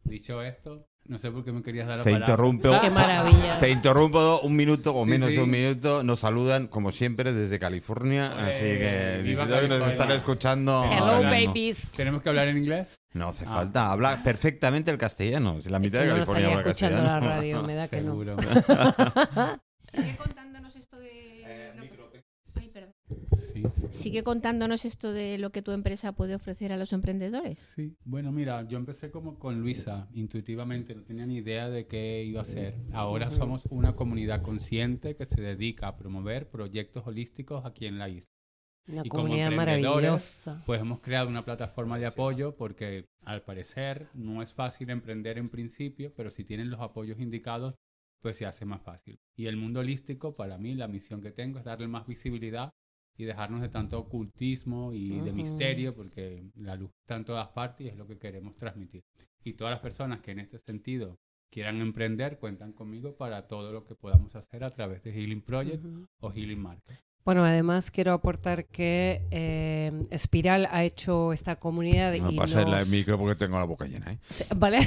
[0.10, 2.34] Dicho esto, no sé por qué me querías dar la Te palabra.
[2.34, 2.82] interrumpo.
[2.82, 3.60] Qué maravilla.
[3.60, 5.36] Te interrumpo un minuto o Sí, menos sí.
[5.36, 6.04] de un minuto.
[6.04, 8.32] Nos saludan, como siempre, desde California.
[8.36, 10.84] Olé, así que viva que nos están escuchando.
[10.92, 11.32] Hello, mismo.
[11.48, 11.92] babies.
[11.92, 13.00] ¿Tenemos que hablar en inglés?
[13.14, 13.54] No hace Ah.
[13.54, 13.92] falta.
[13.92, 15.62] Habla perfectamente el castellano.
[15.62, 17.36] Si la mitad Si de no, no California estaría habla escuchando la castellano.
[17.36, 18.12] radio, me da que no.
[18.12, 18.36] Seguro.
[19.92, 21.42] Sigue contándonos esto de...
[21.46, 22.12] Eh, micro-
[22.56, 22.94] Ay, perdón.
[23.54, 23.64] Sí.
[23.90, 27.72] Sigue contándonos esto de lo que tu empresa puede ofrecer a los emprendedores.
[27.76, 32.24] Sí, bueno, mira, yo empecé como con Luisa, intuitivamente, no tenía ni idea de qué
[32.24, 32.76] iba a ser.
[32.92, 38.10] Ahora somos una comunidad consciente que se dedica a promover proyectos holísticos aquí en la
[38.10, 38.30] isla.
[38.88, 40.64] Una y comunidad maravillosa.
[40.66, 45.50] Pues hemos creado una plataforma de apoyo porque al parecer no es fácil emprender en
[45.50, 47.76] principio, pero si tienen los apoyos indicados,
[48.22, 49.20] pues se hace más fácil.
[49.36, 52.72] Y el mundo holístico, para mí, la misión que tengo es darle más visibilidad
[53.20, 57.86] y dejarnos de tanto ocultismo y de misterio, porque la luz está en todas partes
[57.86, 59.04] y es lo que queremos transmitir.
[59.44, 61.20] Y todas las personas que en este sentido
[61.52, 65.84] quieran emprender, cuentan conmigo para todo lo que podamos hacer a través de Healing Project
[66.22, 67.09] o Healing Market.
[67.26, 72.80] Bueno, además quiero aportar que eh, Espiral ha hecho esta comunidad no y pasa nos,
[72.80, 74.14] el micro porque tengo la boca llena.
[74.14, 74.20] ¿eh?
[74.56, 74.80] ¿vale?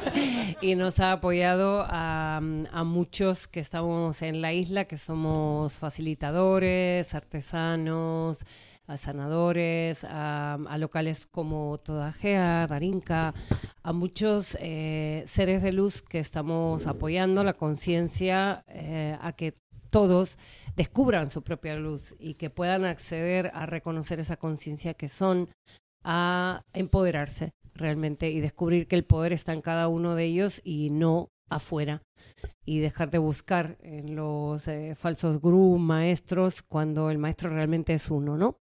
[0.60, 7.14] y nos ha apoyado a, a, muchos que estamos en la isla, que somos facilitadores,
[7.14, 8.38] artesanos,
[8.86, 13.34] a sanadores, a, a locales como Todajea, Darinka,
[13.82, 19.58] a muchos eh, seres de luz que estamos apoyando la conciencia eh, a que
[19.96, 20.36] todos
[20.76, 25.48] descubran su propia luz y que puedan acceder a reconocer esa conciencia que son,
[26.04, 30.90] a empoderarse realmente y descubrir que el poder está en cada uno de ellos y
[30.90, 32.02] no afuera
[32.66, 38.10] y dejar de buscar en los eh, falsos gurús, maestros, cuando el maestro realmente es
[38.10, 38.58] uno, ¿no?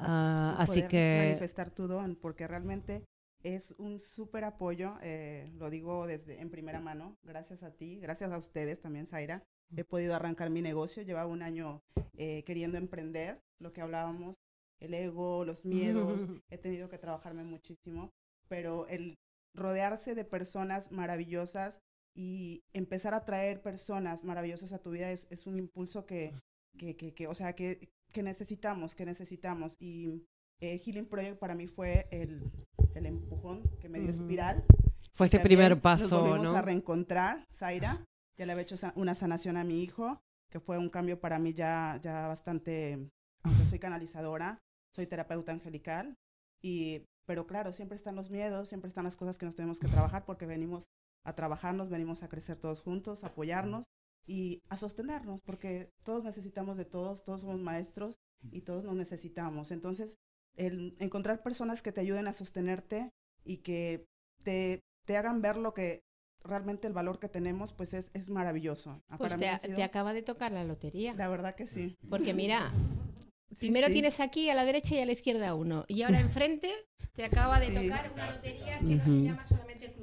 [0.00, 1.22] Uh, así que...
[1.28, 3.04] Manifestar tu don, porque realmente
[3.44, 8.32] es un súper apoyo, eh, lo digo desde en primera mano, gracias a ti, gracias
[8.32, 9.44] a ustedes también, Zaira,
[9.76, 11.02] he podido arrancar mi negocio.
[11.02, 11.82] Llevaba un año
[12.16, 14.36] eh, queriendo emprender, lo que hablábamos,
[14.80, 16.20] el ego, los miedos.
[16.50, 18.10] he tenido que trabajarme muchísimo,
[18.48, 19.18] pero el
[19.54, 21.80] rodearse de personas maravillosas
[22.14, 26.34] y empezar a traer personas maravillosas a tu vida es, es un impulso que,
[26.76, 29.76] que, que, que, o sea, que, que necesitamos, que necesitamos.
[29.78, 30.24] Y
[30.60, 32.50] eh, Healing Project para mí fue el,
[32.94, 34.64] el empujón que me dio Espiral.
[35.12, 36.56] Fue ese primer paso, nos volvimos ¿no?
[36.56, 38.04] a reencontrar, Zaira.
[38.38, 40.20] Ya le había hecho una sanación a mi hijo,
[40.50, 43.10] que fue un cambio para mí ya, ya bastante,
[43.42, 44.58] aunque soy canalizadora,
[44.94, 46.16] soy terapeuta angelical,
[46.62, 49.88] y, pero claro, siempre están los miedos, siempre están las cosas que nos tenemos que
[49.88, 50.88] trabajar porque venimos
[51.24, 53.84] a trabajarnos, venimos a crecer todos juntos, a apoyarnos
[54.26, 58.16] y a sostenernos, porque todos necesitamos de todos, todos somos maestros
[58.50, 59.70] y todos nos necesitamos.
[59.70, 60.16] Entonces,
[60.54, 63.10] el encontrar personas que te ayuden a sostenerte
[63.44, 64.06] y que
[64.42, 66.02] te, te hagan ver lo que
[66.48, 69.02] realmente el valor que tenemos pues es, es maravilloso.
[69.08, 71.14] Pues Para te, mí ha sido- te acaba de tocar la lotería.
[71.14, 71.96] La verdad que sí.
[72.10, 72.72] Porque mira,
[73.50, 73.94] Sí, primero sí.
[73.94, 75.84] tienes aquí a la derecha y a la izquierda uno.
[75.88, 76.70] Y ahora enfrente
[77.14, 77.74] te acaba de Sí.
[77.88, 79.94] tocar una lotería que no se llama solamente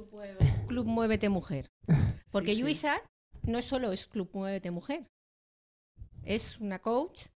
[0.66, 1.70] Club, Muévete Mujer.
[2.32, 2.62] Porque Sí, sí.
[2.62, 3.00] Luisa
[3.44, 5.08] no solo es Club Muévete Mujer.
[6.24, 7.26] Es una coach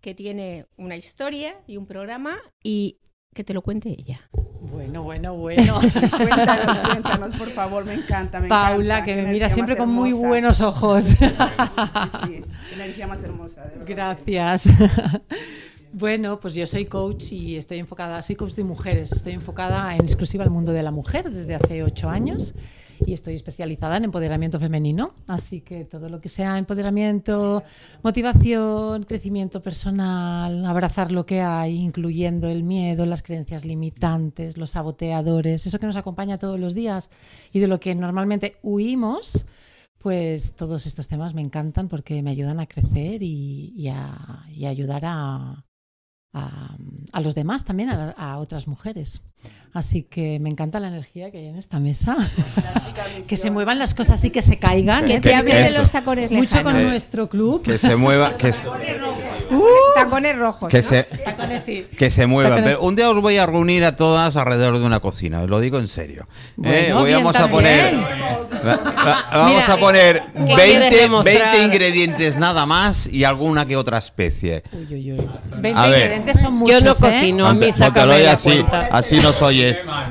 [0.00, 2.98] que tiene una historia y un programa y
[3.32, 4.28] que te lo cuente ella.
[4.72, 5.80] Bueno, bueno, bueno.
[6.16, 8.40] Cuéntanos, cuéntanos, por favor, me encanta.
[8.40, 9.04] Me Paula, encanta.
[9.04, 11.04] que me mira siempre con muy buenos ojos.
[11.06, 12.42] Sí,
[12.74, 13.64] energía más hermosa.
[13.64, 13.84] de.
[13.84, 14.68] Gracias.
[15.92, 20.02] Bueno, pues yo soy coach y estoy enfocada, soy coach de mujeres, estoy enfocada en
[20.02, 22.54] exclusiva al mundo de la mujer desde hace ocho años
[23.06, 27.62] y estoy especializada en empoderamiento femenino, así que todo lo que sea empoderamiento,
[28.02, 35.66] motivación, crecimiento personal, abrazar lo que hay, incluyendo el miedo, las creencias limitantes, los saboteadores,
[35.66, 37.10] eso que nos acompaña todos los días
[37.52, 39.46] y de lo que normalmente huimos.
[39.98, 45.66] Pues todos estos temas me encantan porque me ayudan a crecer y, a, ayudar a,
[46.32, 49.22] a, los demás también, a otras mujeres.
[49.72, 52.16] Así que me encanta la energía que hay en esta mesa.
[53.28, 55.04] que se muevan las cosas y que se caigan.
[55.04, 55.42] Que ¿eh?
[55.42, 56.90] de los tacones Mucho con lejanos.
[56.90, 57.62] nuestro club.
[57.62, 58.68] Que se mueva, que, se-
[59.94, 60.68] Tacones rojos.
[60.68, 60.82] que ¿no?
[60.88, 61.86] se, Tacones sí.
[61.96, 62.50] que se mueva.
[62.56, 65.48] Tacones- Pero un día os voy a reunir a todas alrededor de una cocina, os
[65.50, 66.26] lo digo en serio.
[66.64, 70.56] Eh, Bueno, bien, vamos a poner, va- va- vamos Mira, a poner quieres
[70.90, 71.52] 20, demostrar?
[71.52, 74.62] 20 ingredientes nada más y alguna que otra especie.
[74.72, 75.30] Uy, uy, uy.
[75.58, 75.98] 20 A ver.
[76.00, 76.94] ingredientes son Yo muchos, no ¿eh?
[77.12, 78.36] cocino, a mí póntelo sácame ahí la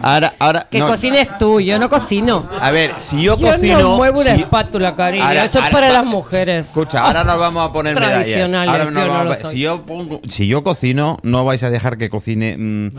[0.02, 0.88] Ahora, ahora, Que no.
[0.88, 2.48] cocines tú, yo no cocino.
[2.62, 3.80] A ver, si yo Yo cocino.
[3.80, 5.24] no muevo una si- espátula, cariño.
[5.26, 6.68] Ahora- Eso es ahora- para las mujeres.
[6.68, 8.18] Escucha, ahora nos vamos a poner medallas.
[8.20, 9.52] Tradicionales, Ahora yo nos no vamos a- lo soy.
[9.56, 12.56] si yo pongo, si yo cocino, no vais a dejar que cocine.
[12.58, 12.92] mm,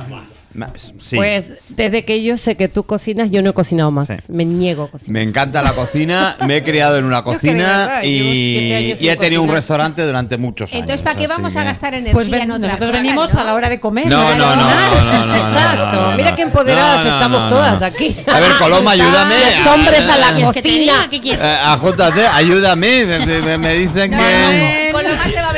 [0.55, 1.15] ma- sí.
[1.17, 4.09] Pues desde que yo sé que tú cocinas, yo no he cocinado más.
[4.09, 4.15] Sí.
[4.29, 5.13] Me niego a cocinar.
[5.13, 9.49] Me encanta la cocina, me he criado en una Yo cocina y, he tenido un
[9.51, 10.81] restaurante durante muchos años.
[10.83, 13.41] Entonces, ¿para qué vamos a gastar energía Pues ven- en otra nosotros venimos ¿no?
[13.41, 14.07] a la hora de comer.
[14.09, 15.87] No, no, no, no, no, no, Exacto.
[15.93, 16.37] no, no, Mira no.
[16.37, 17.60] qué empoderadas No, no, estamos no, no.
[17.65, 18.17] Todas aquí.
[18.27, 19.35] A ver, Coloma, ayúdame.
[19.65, 20.93] Los hombres a la ¿Quieres que diga?
[20.95, 21.09] cocina.
[21.11, 21.43] ¿Qué quieres?
[21.45, 23.05] Eh, ajúntate, ayúdame.
[23.07, 24.91] Me, me- me dicen No, que.
[24.93, 25.50] no, Coloma se va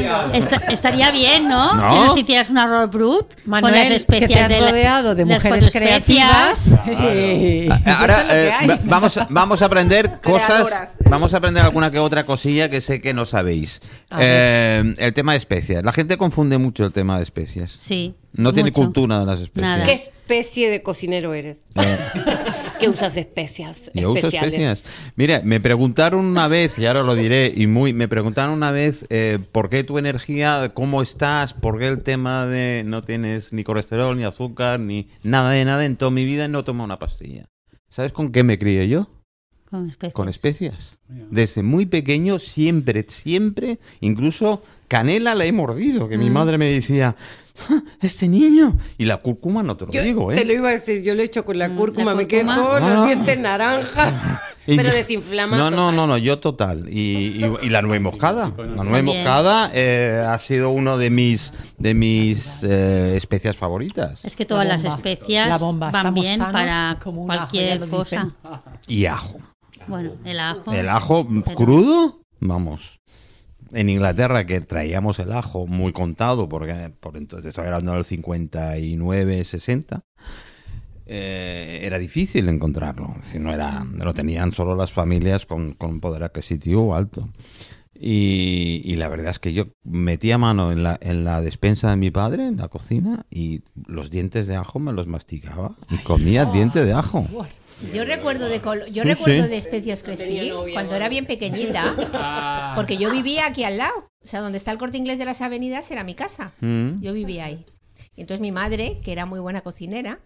[0.00, 1.70] No, estaría bien, ¿no?
[1.70, 5.24] Que nos hicieras un arroz brut Manuel, con las especias que te has rodeado de,
[5.24, 6.74] mujeres creativas.
[7.86, 10.96] Ahora eh, vamos, vamos a aprender cosas.
[11.08, 13.80] Vamos a aprender alguna que otra cosilla que sé que no sabéis.
[14.18, 15.84] Eh, el tema de especias.
[15.84, 17.74] La gente confunde mucho el tema de especias.
[17.78, 18.14] Sí.
[18.32, 19.86] No tiene cultura de las especias.
[19.86, 21.58] ¿Qué especie de cocinero eres?
[21.74, 21.98] Eh.
[22.78, 23.90] ¿Qué usas especias?
[23.94, 24.84] Yo uso especias.
[25.16, 29.06] Mira, me preguntaron una vez, y ahora lo diré, y muy, me preguntaron una vez
[29.08, 33.64] eh, por qué tu energía, cómo estás, por qué el tema de no tienes ni
[33.64, 37.46] colesterol, ni azúcar, ni nada de nada en toda mi vida no tomo una pastilla.
[37.88, 39.08] ¿Sabes con qué me crié yo?
[39.70, 40.14] Con especias.
[40.14, 40.98] Con especias.
[41.08, 46.32] Desde muy pequeño, siempre, siempre, incluso canela la he mordido, que mi mm.
[46.32, 47.16] madre me decía,
[48.00, 48.76] este niño.
[48.98, 50.36] Y la cúrcuma no te lo digo, ¿eh?
[50.36, 52.44] Te lo iba a decir, yo lo he hecho con la mm, cúrcuma, me quedé
[52.44, 53.06] todos los ah.
[53.06, 54.14] dientes naranjas,
[54.66, 55.70] pero desinflamado.
[55.70, 56.88] No, no, no, no, yo total.
[56.88, 58.52] Y, la nuez moscada.
[58.56, 64.24] La nuez moscada eh, ha sido uno de mis, de mis eh, especias favoritas.
[64.24, 68.34] Es que todas las especias van bien para cualquier cosa.
[68.86, 69.36] Y ajo.
[69.86, 70.72] Bueno, el ajo.
[70.72, 72.95] El ajo crudo, vamos
[73.76, 79.44] en Inglaterra que traíamos el ajo muy contado, porque por entonces estoy hablando del 59,
[79.44, 80.02] 60,
[81.04, 83.08] eh, era difícil encontrarlo.
[83.22, 87.28] Si no era, lo tenían solo las familias con, con poder adquisitivo alto.
[87.98, 91.96] Y, y, la verdad es que yo metía mano en la, en la despensa de
[91.96, 96.44] mi padre, en la cocina, y los dientes de ajo me los masticaba y comía
[96.44, 97.26] diente de ajo.
[97.92, 98.60] Yo recuerdo de
[98.90, 104.08] yo recuerdo de especias Crespi cuando era bien pequeñita, porque yo vivía aquí al lado,
[104.24, 106.52] o sea, donde está el corte inglés de las avenidas era mi casa.
[106.60, 107.00] Mm.
[107.00, 107.64] Yo vivía ahí.
[108.16, 110.20] Y entonces mi madre, que era muy buena cocinera,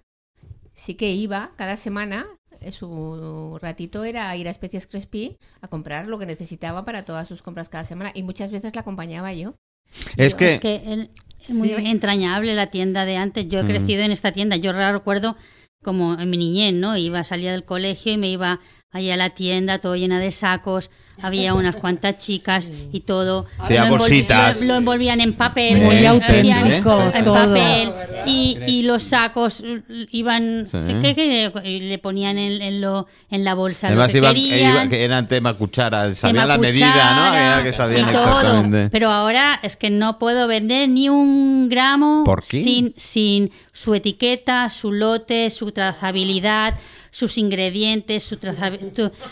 [0.75, 2.27] sí que iba cada semana,
[2.61, 7.27] eh, su ratito era ir a Especias Crespi a comprar lo que necesitaba para todas
[7.27, 9.55] sus compras cada semana y muchas veces la acompañaba yo.
[10.17, 11.09] Es que, es que
[11.49, 13.49] es muy entrañable la tienda de antes.
[13.49, 13.67] Yo he mm.
[13.67, 14.57] crecido en esta tienda.
[14.57, 15.37] Yo recuerdo
[15.83, 16.97] como en mi niñez, ¿no?
[16.97, 18.61] Iba, a salir del colegio y me iba
[18.93, 20.91] allá a la tienda, todo llena de sacos,
[21.23, 23.47] había unas cuantas chicas y todo.
[23.69, 24.63] lo, bolsitas.
[24.63, 27.93] lo, envolvían en papel, muy auténtico, en papel
[28.27, 29.63] y, y, los sacos
[30.11, 35.29] iban, ¿qué, le ponían en, lo, en la bolsa Además, lo que iba, que eran
[35.29, 37.63] tema cuchara, sabían la medida, ¿no?
[37.63, 38.89] Que sabían y todo.
[38.91, 44.93] Pero ahora es que no puedo vender ni un gramo sin sin su etiqueta, su
[44.93, 46.75] lote, su trazabilidad
[47.11, 48.39] sus ingredientes, su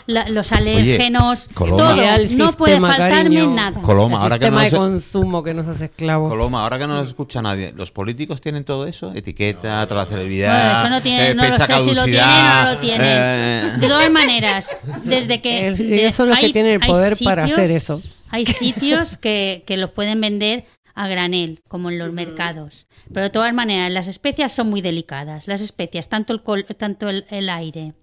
[0.05, 1.95] los alérgenos, todo.
[2.31, 3.81] No puede faltarme nada.
[3.81, 6.29] Coloma, ahora que no de consumo que nos hace esclavos.
[6.29, 9.13] Coloma, ahora que no nos escucha nadie, ¿los políticos tienen todo eso?
[9.15, 12.77] Etiqueta, trazabilidad, eso no tiene, eh, no lo sé si lo tienen o no lo
[12.79, 13.07] tienen.
[13.09, 13.73] Eh.
[13.79, 15.69] De todas maneras, desde que...
[15.69, 18.01] ellos son los que tienen el poder para hacer eso.
[18.31, 20.65] Hay sitios que, que los pueden vender
[20.99, 22.85] a granel, como en los mercados.
[23.13, 25.47] Pero de todas maneras, las especias son muy delicadas.
[25.47, 27.93] Las especias, tanto el, tanto el, aire,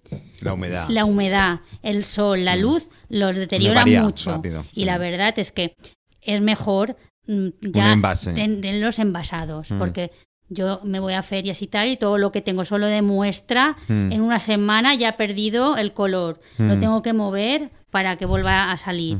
[0.41, 0.89] la humedad.
[0.89, 2.59] la humedad, el sol, la mm.
[2.59, 4.41] luz, los deterioran mucho.
[4.73, 5.75] y la verdad es que
[6.21, 7.93] es mejor mm, ya
[8.35, 9.77] en, los envasados, mm.
[9.77, 10.11] porque
[10.49, 13.77] yo me voy a ferias y tal y todo lo que tengo solo de muestra,
[13.89, 16.39] en una semana ya he perdido el color.
[16.57, 19.19] Lo tengo que mover para que vuelva a salir.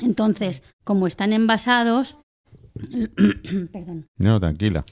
[0.00, 2.16] Entonces, como están envasados,
[3.72, 4.06] Perdón.
[4.16, 4.84] No, tranquila.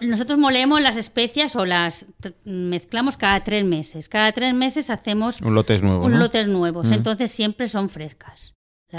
[0.00, 2.06] nosotros molemos las especias o las
[2.44, 4.08] mezclamos cada tres meses.
[4.08, 6.04] Cada tres meses hacemos un lotes nuevo.
[6.04, 6.90] Un lotes nuevos.
[6.90, 6.94] Mm.
[6.94, 8.56] Entonces siempre son frescas.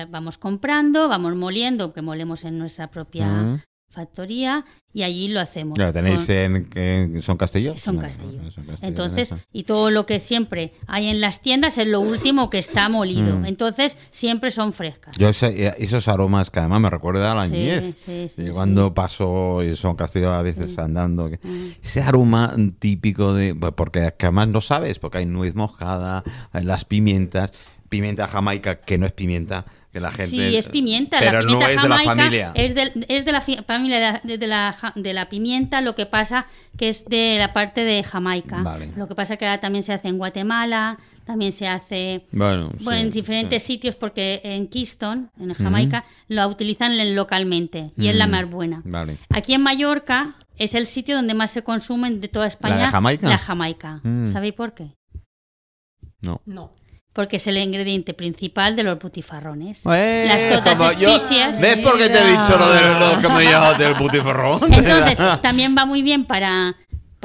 [0.09, 3.59] Vamos comprando, vamos moliendo, que molemos en nuestra propia mm
[3.93, 5.77] factoría y allí lo hacemos.
[5.77, 7.77] Ya tenéis en, Son Castillo.
[7.77, 8.41] Son Castillo.
[8.81, 12.89] Entonces, y todo lo que siempre hay en las tiendas es lo último que está
[12.89, 13.39] molido.
[13.39, 13.45] Mm.
[13.45, 15.15] Entonces, siempre son frescas.
[15.17, 18.05] Yo esos aromas que además me recuerda a la niñez.
[18.53, 21.29] cuando paso y Son Castillo a veces andando.
[21.81, 23.55] Ese aroma típico de...
[23.55, 27.53] Porque además no sabes, porque hay nuez mojada, las pimientas,
[27.89, 29.65] pimienta jamaica que no es pimienta
[29.99, 31.17] la gente, sí, es pimienta.
[31.19, 32.51] Pero la pimienta no es de la familia.
[32.55, 36.89] Es de, es de la familia de, la, de la pimienta, lo que pasa que
[36.89, 38.63] es de la parte de Jamaica.
[38.95, 43.09] Lo que pasa que ahora también se hace en Guatemala, también se hace bueno, en
[43.11, 48.81] diferentes sitios, porque en Keystone, en Jamaica, lo utilizan localmente y es la más buena.
[49.29, 52.77] Aquí en Mallorca es el sitio donde más se consumen de toda España.
[52.77, 53.29] ¿La Jamaica?
[53.29, 53.99] La Jamaica.
[54.03, 54.31] Mm.
[54.31, 54.95] ¿Sabéis por qué?
[56.21, 56.41] No.
[56.45, 56.82] No
[57.13, 59.85] porque es el ingrediente principal de los butifarrones.
[59.85, 61.61] Las totas especias.
[61.61, 64.73] ¿Ves por qué te he dicho lo, de, lo que me llamas del butifarrón?
[64.73, 66.75] Entonces, también va muy bien para,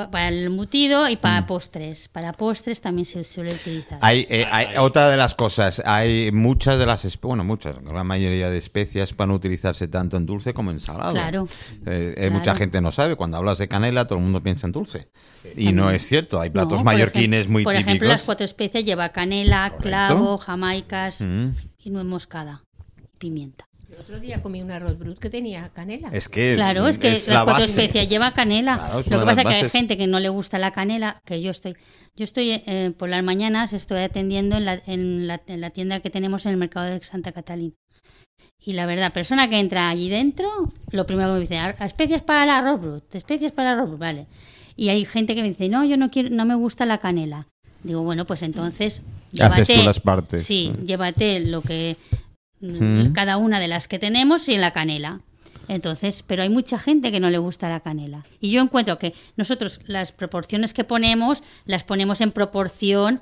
[0.07, 1.47] para el embutido y para mm.
[1.47, 2.09] postres.
[2.09, 3.99] Para postres también se suele utilizar.
[4.03, 4.47] Hay, eh,
[4.79, 9.31] otra de las cosas, hay muchas de las, bueno, muchas, la mayoría de especias van
[9.31, 11.13] a utilizarse tanto en dulce como en salado.
[11.13, 11.47] Claro.
[11.87, 14.73] Eh, eh, mucha gente no sabe, cuando hablas de canela todo el mundo piensa en
[14.73, 15.09] dulce.
[15.57, 17.75] Y no es cierto, hay platos mallorquines muy típicos.
[17.75, 21.49] Por ejemplo, las cuatro especies lleva canela, clavo, jamaicas mm.
[21.79, 22.65] y nuez moscada,
[23.19, 23.68] pimienta.
[23.91, 26.11] El otro día comí un arroz brut que tenía canela.
[26.13, 28.91] Es que claro, es que las cuatro especias lleva canela.
[28.95, 31.51] Lo que pasa es que hay gente que no le gusta la canela, que yo
[31.51, 31.75] estoy,
[32.15, 36.45] yo estoy eh, por las mañanas estoy atendiendo en la, en, la, tienda que tenemos
[36.45, 37.73] en el mercado de Santa Catalina.
[38.63, 40.49] Y la verdad, persona que entra allí dentro,
[40.91, 44.01] lo primero que me dice, especias para el arroz brut, especias para el arroz brut,
[44.01, 44.27] vale.
[44.77, 47.47] Y hay gente que me dice, no, yo no quiero, no me gusta la canela.
[47.83, 49.03] Digo, bueno, pues entonces.
[49.33, 50.43] Llévate, Haces tú las partes.
[50.45, 51.97] Sí, llévate lo que
[52.61, 55.21] Mm, cada una de las que tenemos y en la canela.
[55.69, 58.25] Entonces, pero hay mucha gente que no le gusta la canela.
[58.41, 63.21] Y yo encuentro que nosotros las proporciones que ponemos, las ponemos en proporción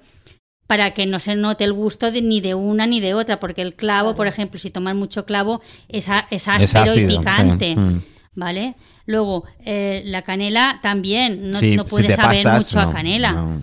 [0.66, 3.74] para que no se note el gusto ni de una ni de otra, porque el
[3.74, 7.76] clavo, por ejemplo, si tomas mucho clavo, es, es áspero y picante.
[7.76, 8.02] Mm.
[8.34, 8.74] ¿Vale?
[9.06, 13.60] Luego, eh, la canela también, no, no puede saber mucho a canela.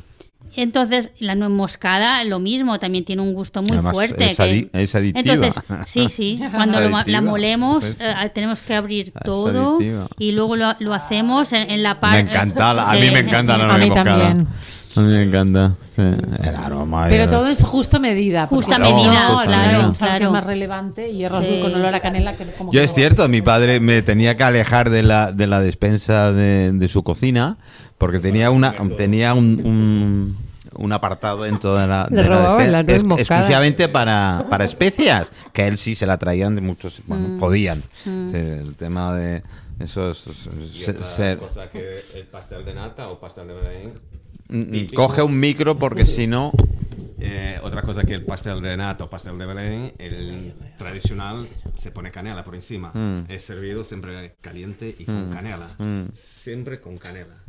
[0.56, 4.36] Entonces, la nuez moscada, lo mismo, también tiene un gusto muy fuerte.
[4.74, 5.34] Es, adictiva.
[5.34, 9.78] Entonces, sí, sí, cuando la molemos, pues eh, tenemos que abrir todo
[10.20, 12.24] y luego lo, hacemos en, la parte.
[12.24, 14.20] Me encanta, a mí me encanta la nuez moscada.
[14.20, 14.48] También.
[14.96, 15.74] A mí me encanta.
[15.98, 17.08] El aroma.
[17.10, 18.48] Pero todo en su justa medida.
[18.48, 19.94] Justa medida, claro.
[19.94, 20.26] claro.
[20.26, 22.36] Es más relevante y arroz con olor a canela.
[22.36, 25.62] Que como Yo es cierto, mi padre me tenía que alejar de la, de la
[25.62, 27.58] despensa de, de su cocina
[27.98, 30.36] porque tenía una tenía un
[30.76, 36.18] un apartado en toda la, de exclusivamente para, para especias, que él sí se la
[36.18, 37.40] traían de muchos, bueno, mm.
[37.40, 37.84] podían.
[38.06, 38.36] Mm.
[38.36, 39.44] El tema de
[39.80, 40.50] esos...
[41.40, 43.94] cosa que el pastel de nata o pastel de Belén...
[44.50, 46.52] Mm, coge un micro porque si no...
[47.26, 51.92] Eh, otra cosa que el pastel de nata o pastel de Belén, el tradicional se
[51.92, 52.92] pone canela por encima.
[53.30, 55.70] Es servido siempre caliente y con canela.
[56.12, 57.44] Siempre con canela.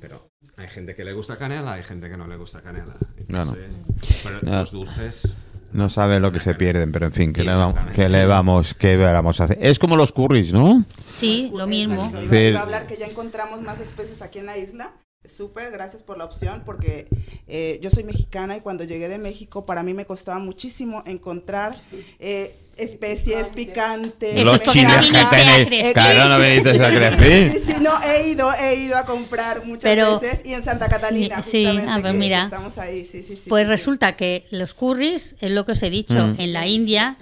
[0.00, 2.94] Pero hay gente que le gusta canela, hay gente que no le gusta canela.
[3.28, 5.36] pero los dulces
[5.72, 8.74] no sabe lo que se pierden, pero en fin, ¿qué le, vamos, ¿qué le vamos,
[8.74, 9.58] qué vamos a hacer?
[9.60, 10.84] Es como los curries, ¿no?
[11.14, 12.12] Sí, lo mismo.
[12.22, 14.92] Iba a hablar que ya encontramos más especies aquí en la isla.
[15.28, 17.08] Súper, gracias por la opción, porque
[17.46, 21.76] eh, yo soy mexicana y cuando llegué de México, para mí me costaba muchísimo encontrar
[22.18, 24.44] eh, especies picantes.
[24.44, 28.96] Los chinos que Claro, no me dices a Sí, sí, no, he ido, he ido
[28.96, 31.42] a comprar muchas veces y en Santa Catalina.
[31.42, 32.44] Sí, ah, pues mira.
[32.44, 33.48] Estamos ahí, sí, sí, sí.
[33.48, 36.40] Pues resulta que los curries, es lo que os he dicho, mm.
[36.40, 37.16] en la India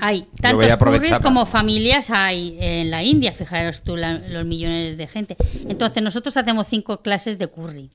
[0.00, 5.36] hay tantos curries como familias hay en la India, fijaros tú los millones de gente.
[5.68, 7.90] Entonces nosotros hacemos cinco clases de curry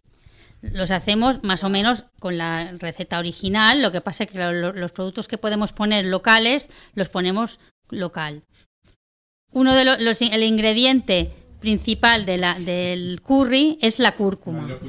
[0.72, 4.92] los hacemos más o menos con la receta original, lo que pasa es que los
[4.94, 8.44] productos que podemos poner locales los ponemos local.
[9.52, 14.80] Uno de los, el ingrediente principal de la, del curry es la cúrcuma.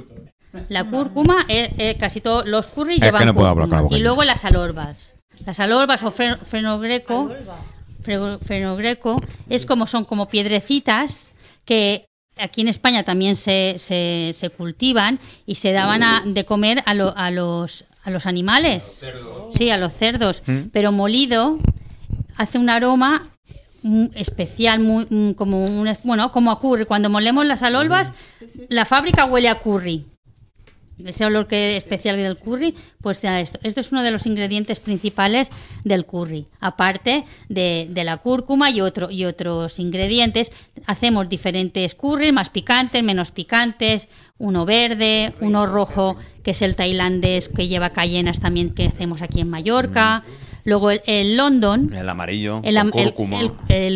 [0.69, 3.89] La cúrcuma, eh, eh, casi todos los curry llevan cúrcuma.
[3.91, 5.17] Y luego las alorbas.
[5.47, 7.31] Las alorbas o fenogreco,
[8.43, 11.33] fenogreco es como son como piedrecitas
[11.65, 12.07] que
[12.37, 17.85] aquí en España también se, se, cultivan y se daban de comer a, a, los,
[18.03, 19.05] a los animales.
[19.57, 20.43] sí, a los cerdos.
[20.47, 20.61] ¿Mm?
[20.73, 21.59] Pero molido
[22.37, 23.23] hace un aroma
[24.15, 26.87] especial, muy, como un, bueno, como a curry.
[26.87, 28.13] Cuando molemos las alolvas,
[28.69, 30.07] la fábrica huele a curry
[31.05, 33.59] ese olor que especial del curry, pues esto.
[33.63, 35.51] Esto es uno de los ingredientes principales
[35.83, 36.47] del curry.
[36.61, 40.53] Aparte de, la cúrcuma y, otro, y otros ingredientes,
[40.87, 47.49] hacemos diferentes curry, más picantes, menos picantes, uno verde, uno rojo, que es el tailandés
[47.49, 50.25] que lleva cayenas también que hacemos aquí en Mallorca.
[50.65, 51.93] Luego el, London.
[51.93, 52.61] El amarillo.
[52.63, 52.77] El,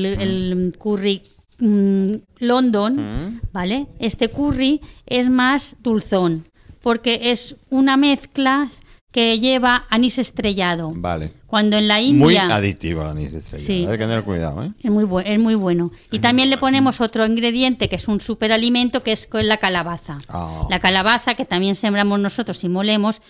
[0.05, 1.23] el, curry
[1.61, 3.41] mm, London, mm.
[3.53, 3.87] ¿vale?
[3.99, 6.45] Este curry es más dulzón
[6.83, 8.69] porque es una mezcla
[9.11, 10.93] que lleva anís estrellado.
[10.95, 11.33] Vale.
[11.47, 12.25] Cuando en la India...
[12.25, 13.67] Muy adictiva el anís estrellado.
[13.67, 13.87] Sí.
[13.87, 14.71] Hay que tener cuidado, ¿eh?
[14.83, 15.91] Es muy, es muy bueno.
[16.11, 20.19] Y también le ponemos otro ingrediente que es un superalimento, que es la calabaza.
[20.29, 20.67] Ah.
[20.69, 23.23] La calabaza, que también sembramos nosotros y molemos,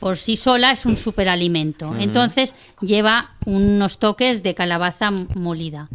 [0.00, 1.94] por sí sola es un superalimento.
[1.98, 5.90] Entonces lleva unos toques de calabaza molida.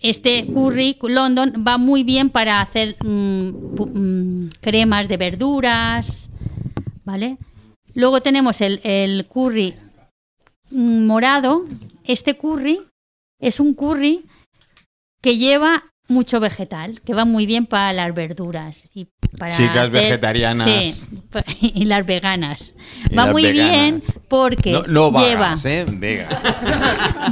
[0.00, 6.30] Este curry London va muy bien para hacer mm, mm, cremas de verduras,
[7.04, 7.38] ¿vale?
[7.94, 9.74] Luego tenemos el, curry
[10.70, 11.64] mm, morado.
[12.04, 12.80] Este curry
[13.40, 14.24] es un curry
[15.20, 18.90] que lleva mucho vegetal, que va muy bien para las verduras.
[18.94, 20.64] Y para Chicas vegetarianas.
[20.70, 20.94] Sí,
[21.74, 22.74] y las veganas.
[23.16, 25.86] va muy bien porque lleva, ¿eh?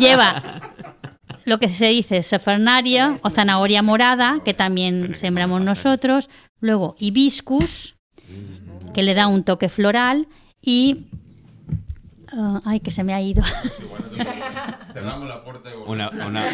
[0.01, 0.75] lleva
[1.47, 6.29] lo que se dice safarnaria o zanahoria morada, que también sembramos nosotros,
[6.61, 7.97] luego hibiscus,
[8.93, 10.29] que le da un toque floral,
[10.61, 11.07] y
[12.33, 13.43] Ah, ay, que se me ha ido.
[14.93, 16.45] Cerramos la puerta una, una,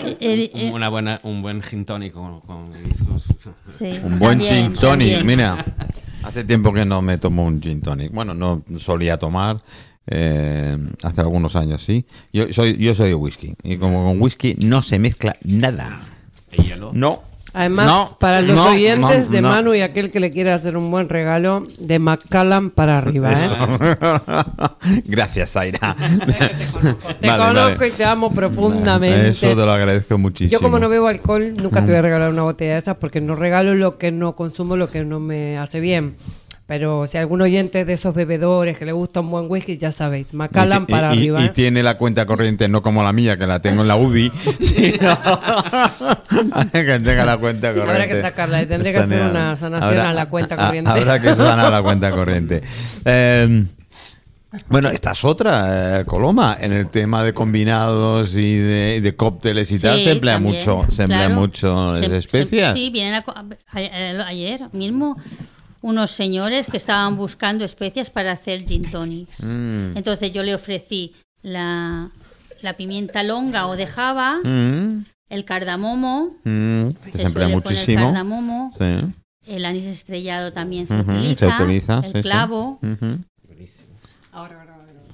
[0.00, 2.42] eh, eh, una, buena, un buen gin tonic con.
[3.70, 5.56] Sí, un buen gin tonic, mira.
[6.26, 8.10] Hace tiempo que no me tomo un gin tonic.
[8.12, 9.58] Bueno, no solía tomar.
[10.08, 12.04] Eh, hace algunos años, sí.
[12.32, 13.54] Yo soy, yo soy de whisky.
[13.62, 16.00] Y como con whisky no se mezcla nada.
[16.50, 16.90] ¿El hielo?
[16.92, 17.22] No,
[17.56, 21.62] Además, para los oyentes de Manu y aquel que le quiera hacer un buen regalo,
[21.78, 23.32] de Macallan para arriba.
[23.32, 23.48] ¿eh?
[25.06, 25.96] Gracias, Zaira.
[27.20, 29.30] te conozco, y te amo profundamente.
[29.30, 30.50] Eso te lo agradezco muchísimo.
[30.50, 33.22] Yo como no bebo alcohol, nunca te voy a regalar una botella de esas porque
[33.22, 36.16] no regalo lo que no consumo, lo que no me hace bien.
[36.66, 40.34] Pero si algún oyente de esos bebedores que le gusta un buen whisky, ya sabéis,
[40.34, 41.40] Macallan para arriba.
[41.44, 44.32] Y tiene la cuenta corriente, no como la mía, que la tengo en la UBI,
[44.60, 45.16] sino
[46.72, 47.92] que tenga la cuenta corriente.
[47.92, 50.90] Habrá que sacarla, tendré que hacer una sanación a la cuenta corriente.
[50.90, 52.62] Habrá que sanar la cuenta corriente.
[53.04, 53.68] Em,
[54.68, 59.78] bueno, esta es otra, eh, Coloma, en el tema de combinados y de, cócteles y
[59.78, 62.74] tal, se emplea mucho, se emplea mucho especias.
[62.74, 63.22] sí, vienen
[64.26, 65.16] ayer mismo
[65.82, 69.28] unos señores que estaban buscando especias para hacer gin tonic.
[69.38, 69.96] Mm.
[69.96, 72.10] Entonces yo le ofrecí la,
[72.76, 75.04] pimienta longa o de java, mm.
[75.28, 76.88] el cardamomo, mm.
[77.12, 77.98] se, emplea muchísimo.
[77.98, 78.70] El cardamomo,
[79.46, 82.80] el anís estrellado también se, utiliza, el clavo.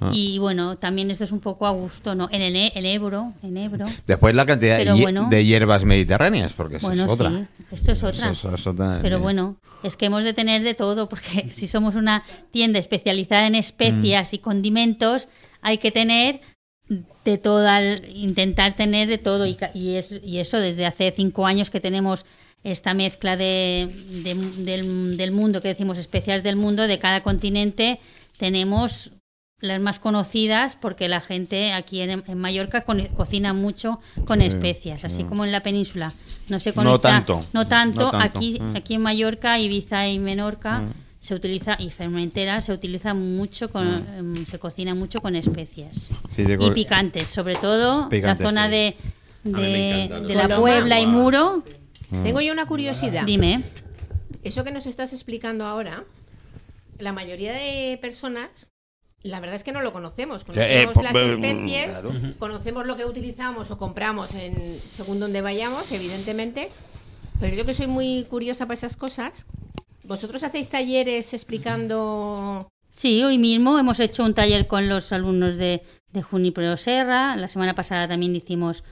[0.02, 0.10] Ah.
[0.12, 2.28] Y bueno, también esto es un poco a gusto, ¿no?
[2.32, 3.84] En el, Ebro, en Ebro.
[4.06, 7.30] Después la cantidad de hierbas mediterráneas, porque eso es otra.
[7.30, 8.98] Sí, esto es otra.
[9.02, 13.46] Pero bueno, es que hemos de tener de todo, porque si somos una tienda especializada
[13.46, 14.34] en especias mm.
[14.34, 15.28] y condimentos,
[15.60, 16.40] hay que tener
[17.24, 17.68] de todo,
[18.14, 19.46] intentar tener de todo.
[19.46, 22.26] Y, y, eso desde hace cinco años que tenemos
[22.64, 23.88] esta mezcla de,
[24.24, 27.98] del, del mundo, que decimos especias del mundo, de cada continente,
[28.38, 29.12] tenemos
[29.62, 32.84] las más conocidas porque la gente aquí en, Mallorca
[33.16, 36.12] cocina mucho con especias, así como en la península.
[36.48, 37.40] No se conecta, no tanto.
[37.54, 38.76] No tanto, aquí mm.
[38.76, 40.92] aquí en Mallorca, Ibiza y Menorca mm.
[41.20, 44.18] se utiliza y Fermentera se utiliza mucho con mm.
[44.18, 48.96] em, se cocina mucho con especias y picantes, sobre todo la zona de
[49.44, 51.62] de, la Puebla y Muro.
[52.10, 53.24] Tengo yo una curiosidad.
[53.24, 53.62] Dime.
[54.42, 56.04] Eso que nos estás explicando ahora,
[56.98, 58.71] la mayoría de personas
[59.22, 60.42] la verdad es que no lo conocemos.
[60.54, 62.02] Eh, conocemos las especies,
[62.38, 66.68] conocemos lo que utilizamos o compramos en según donde vayamos, evidentemente.
[67.40, 69.46] Pero yo que soy muy curiosa para esas cosas,
[70.04, 72.68] ¿vosotros hacéis talleres explicando...?
[72.90, 77.36] Sí, hoy mismo hemos hecho un taller con los alumnos de, de Junipero Serra.
[77.36, 78.84] La semana pasada también hicimos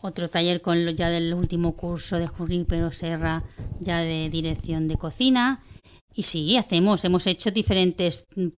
[0.00, 3.42] otro taller con los ya del último curso de Junipero Serra,
[3.80, 5.62] ya de dirección de cocina.
[6.14, 8.48] Y sí, hacemos, hemos hecho diferentes Mm,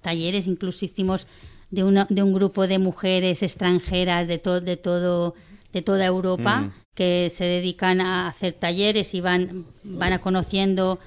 [0.00, 1.26] talleres, incluso hicimos
[1.70, 5.34] de, una, de un grupo de mujeres extranjeras de, todo de, todo,
[5.72, 6.72] de toda Europa mm.
[6.94, 11.00] que se dedican a hacer talleres y van, van a conociendo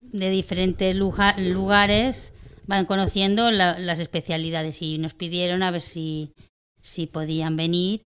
[0.00, 2.32] de diferentes lugares,
[2.66, 6.32] van conociendo las especialidades y nos pidieron a ver si,
[6.80, 8.02] si podían venir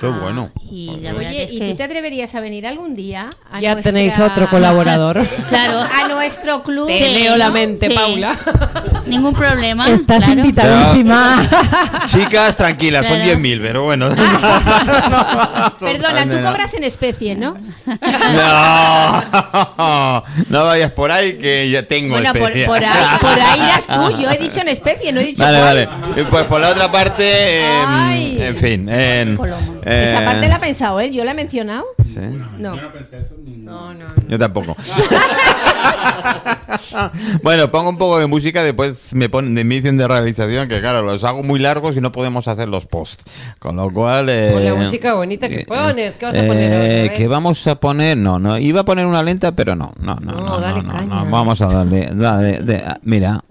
[0.00, 0.50] Qué ah, bueno.
[0.70, 3.30] Y Oye, ¿y tú te atreverías a venir algún día?
[3.60, 5.26] ya tenéis otro colaborador.
[5.48, 5.80] claro.
[5.80, 6.86] A nuestro club.
[6.86, 8.38] Te leo la mente, Paula.
[9.06, 9.90] Ningún problema.
[9.90, 11.44] Estás invitadísima.
[12.06, 14.08] Chicas, tranquilas, son 10.000, pero bueno.
[15.80, 17.56] Perdona, tú cobras en especie, ¿no?
[18.34, 19.24] no.
[20.48, 22.66] No vayas por ahí que ya tengo bueno, especie.
[22.66, 24.18] Por, por, ahí, por ahí irás tú.
[24.20, 25.88] Yo he dicho en especie, no he dicho Vale, vale.
[26.30, 28.88] Pues por la otra parte, em, en fin.
[29.84, 31.84] En, esa parte eh, la ha pensado él, yo la he mencionado.
[32.04, 32.20] ¿Sí?
[32.58, 32.76] No.
[32.76, 34.76] Yo no pensé eso ni no, no, Yo tampoco.
[37.42, 41.02] bueno, pongo un poco de música, después me ponen de misión de realización, que claro,
[41.02, 43.24] los hago muy largos y no podemos hacer los posts.
[43.58, 44.28] Con lo cual.
[44.30, 47.04] Eh, Con la música bonita que eh, pones, ¿qué vas a poner?
[47.04, 48.16] Eh, ¿Qué vamos a poner?
[48.16, 51.30] No, no, iba a poner una lenta, pero no, no, no, no, no, no, no,
[51.30, 53.42] vamos a darle, dale, de, mira.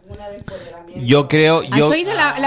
[1.03, 1.61] Yo creo.
[1.69, 2.45] ¿Has yo, oído la, la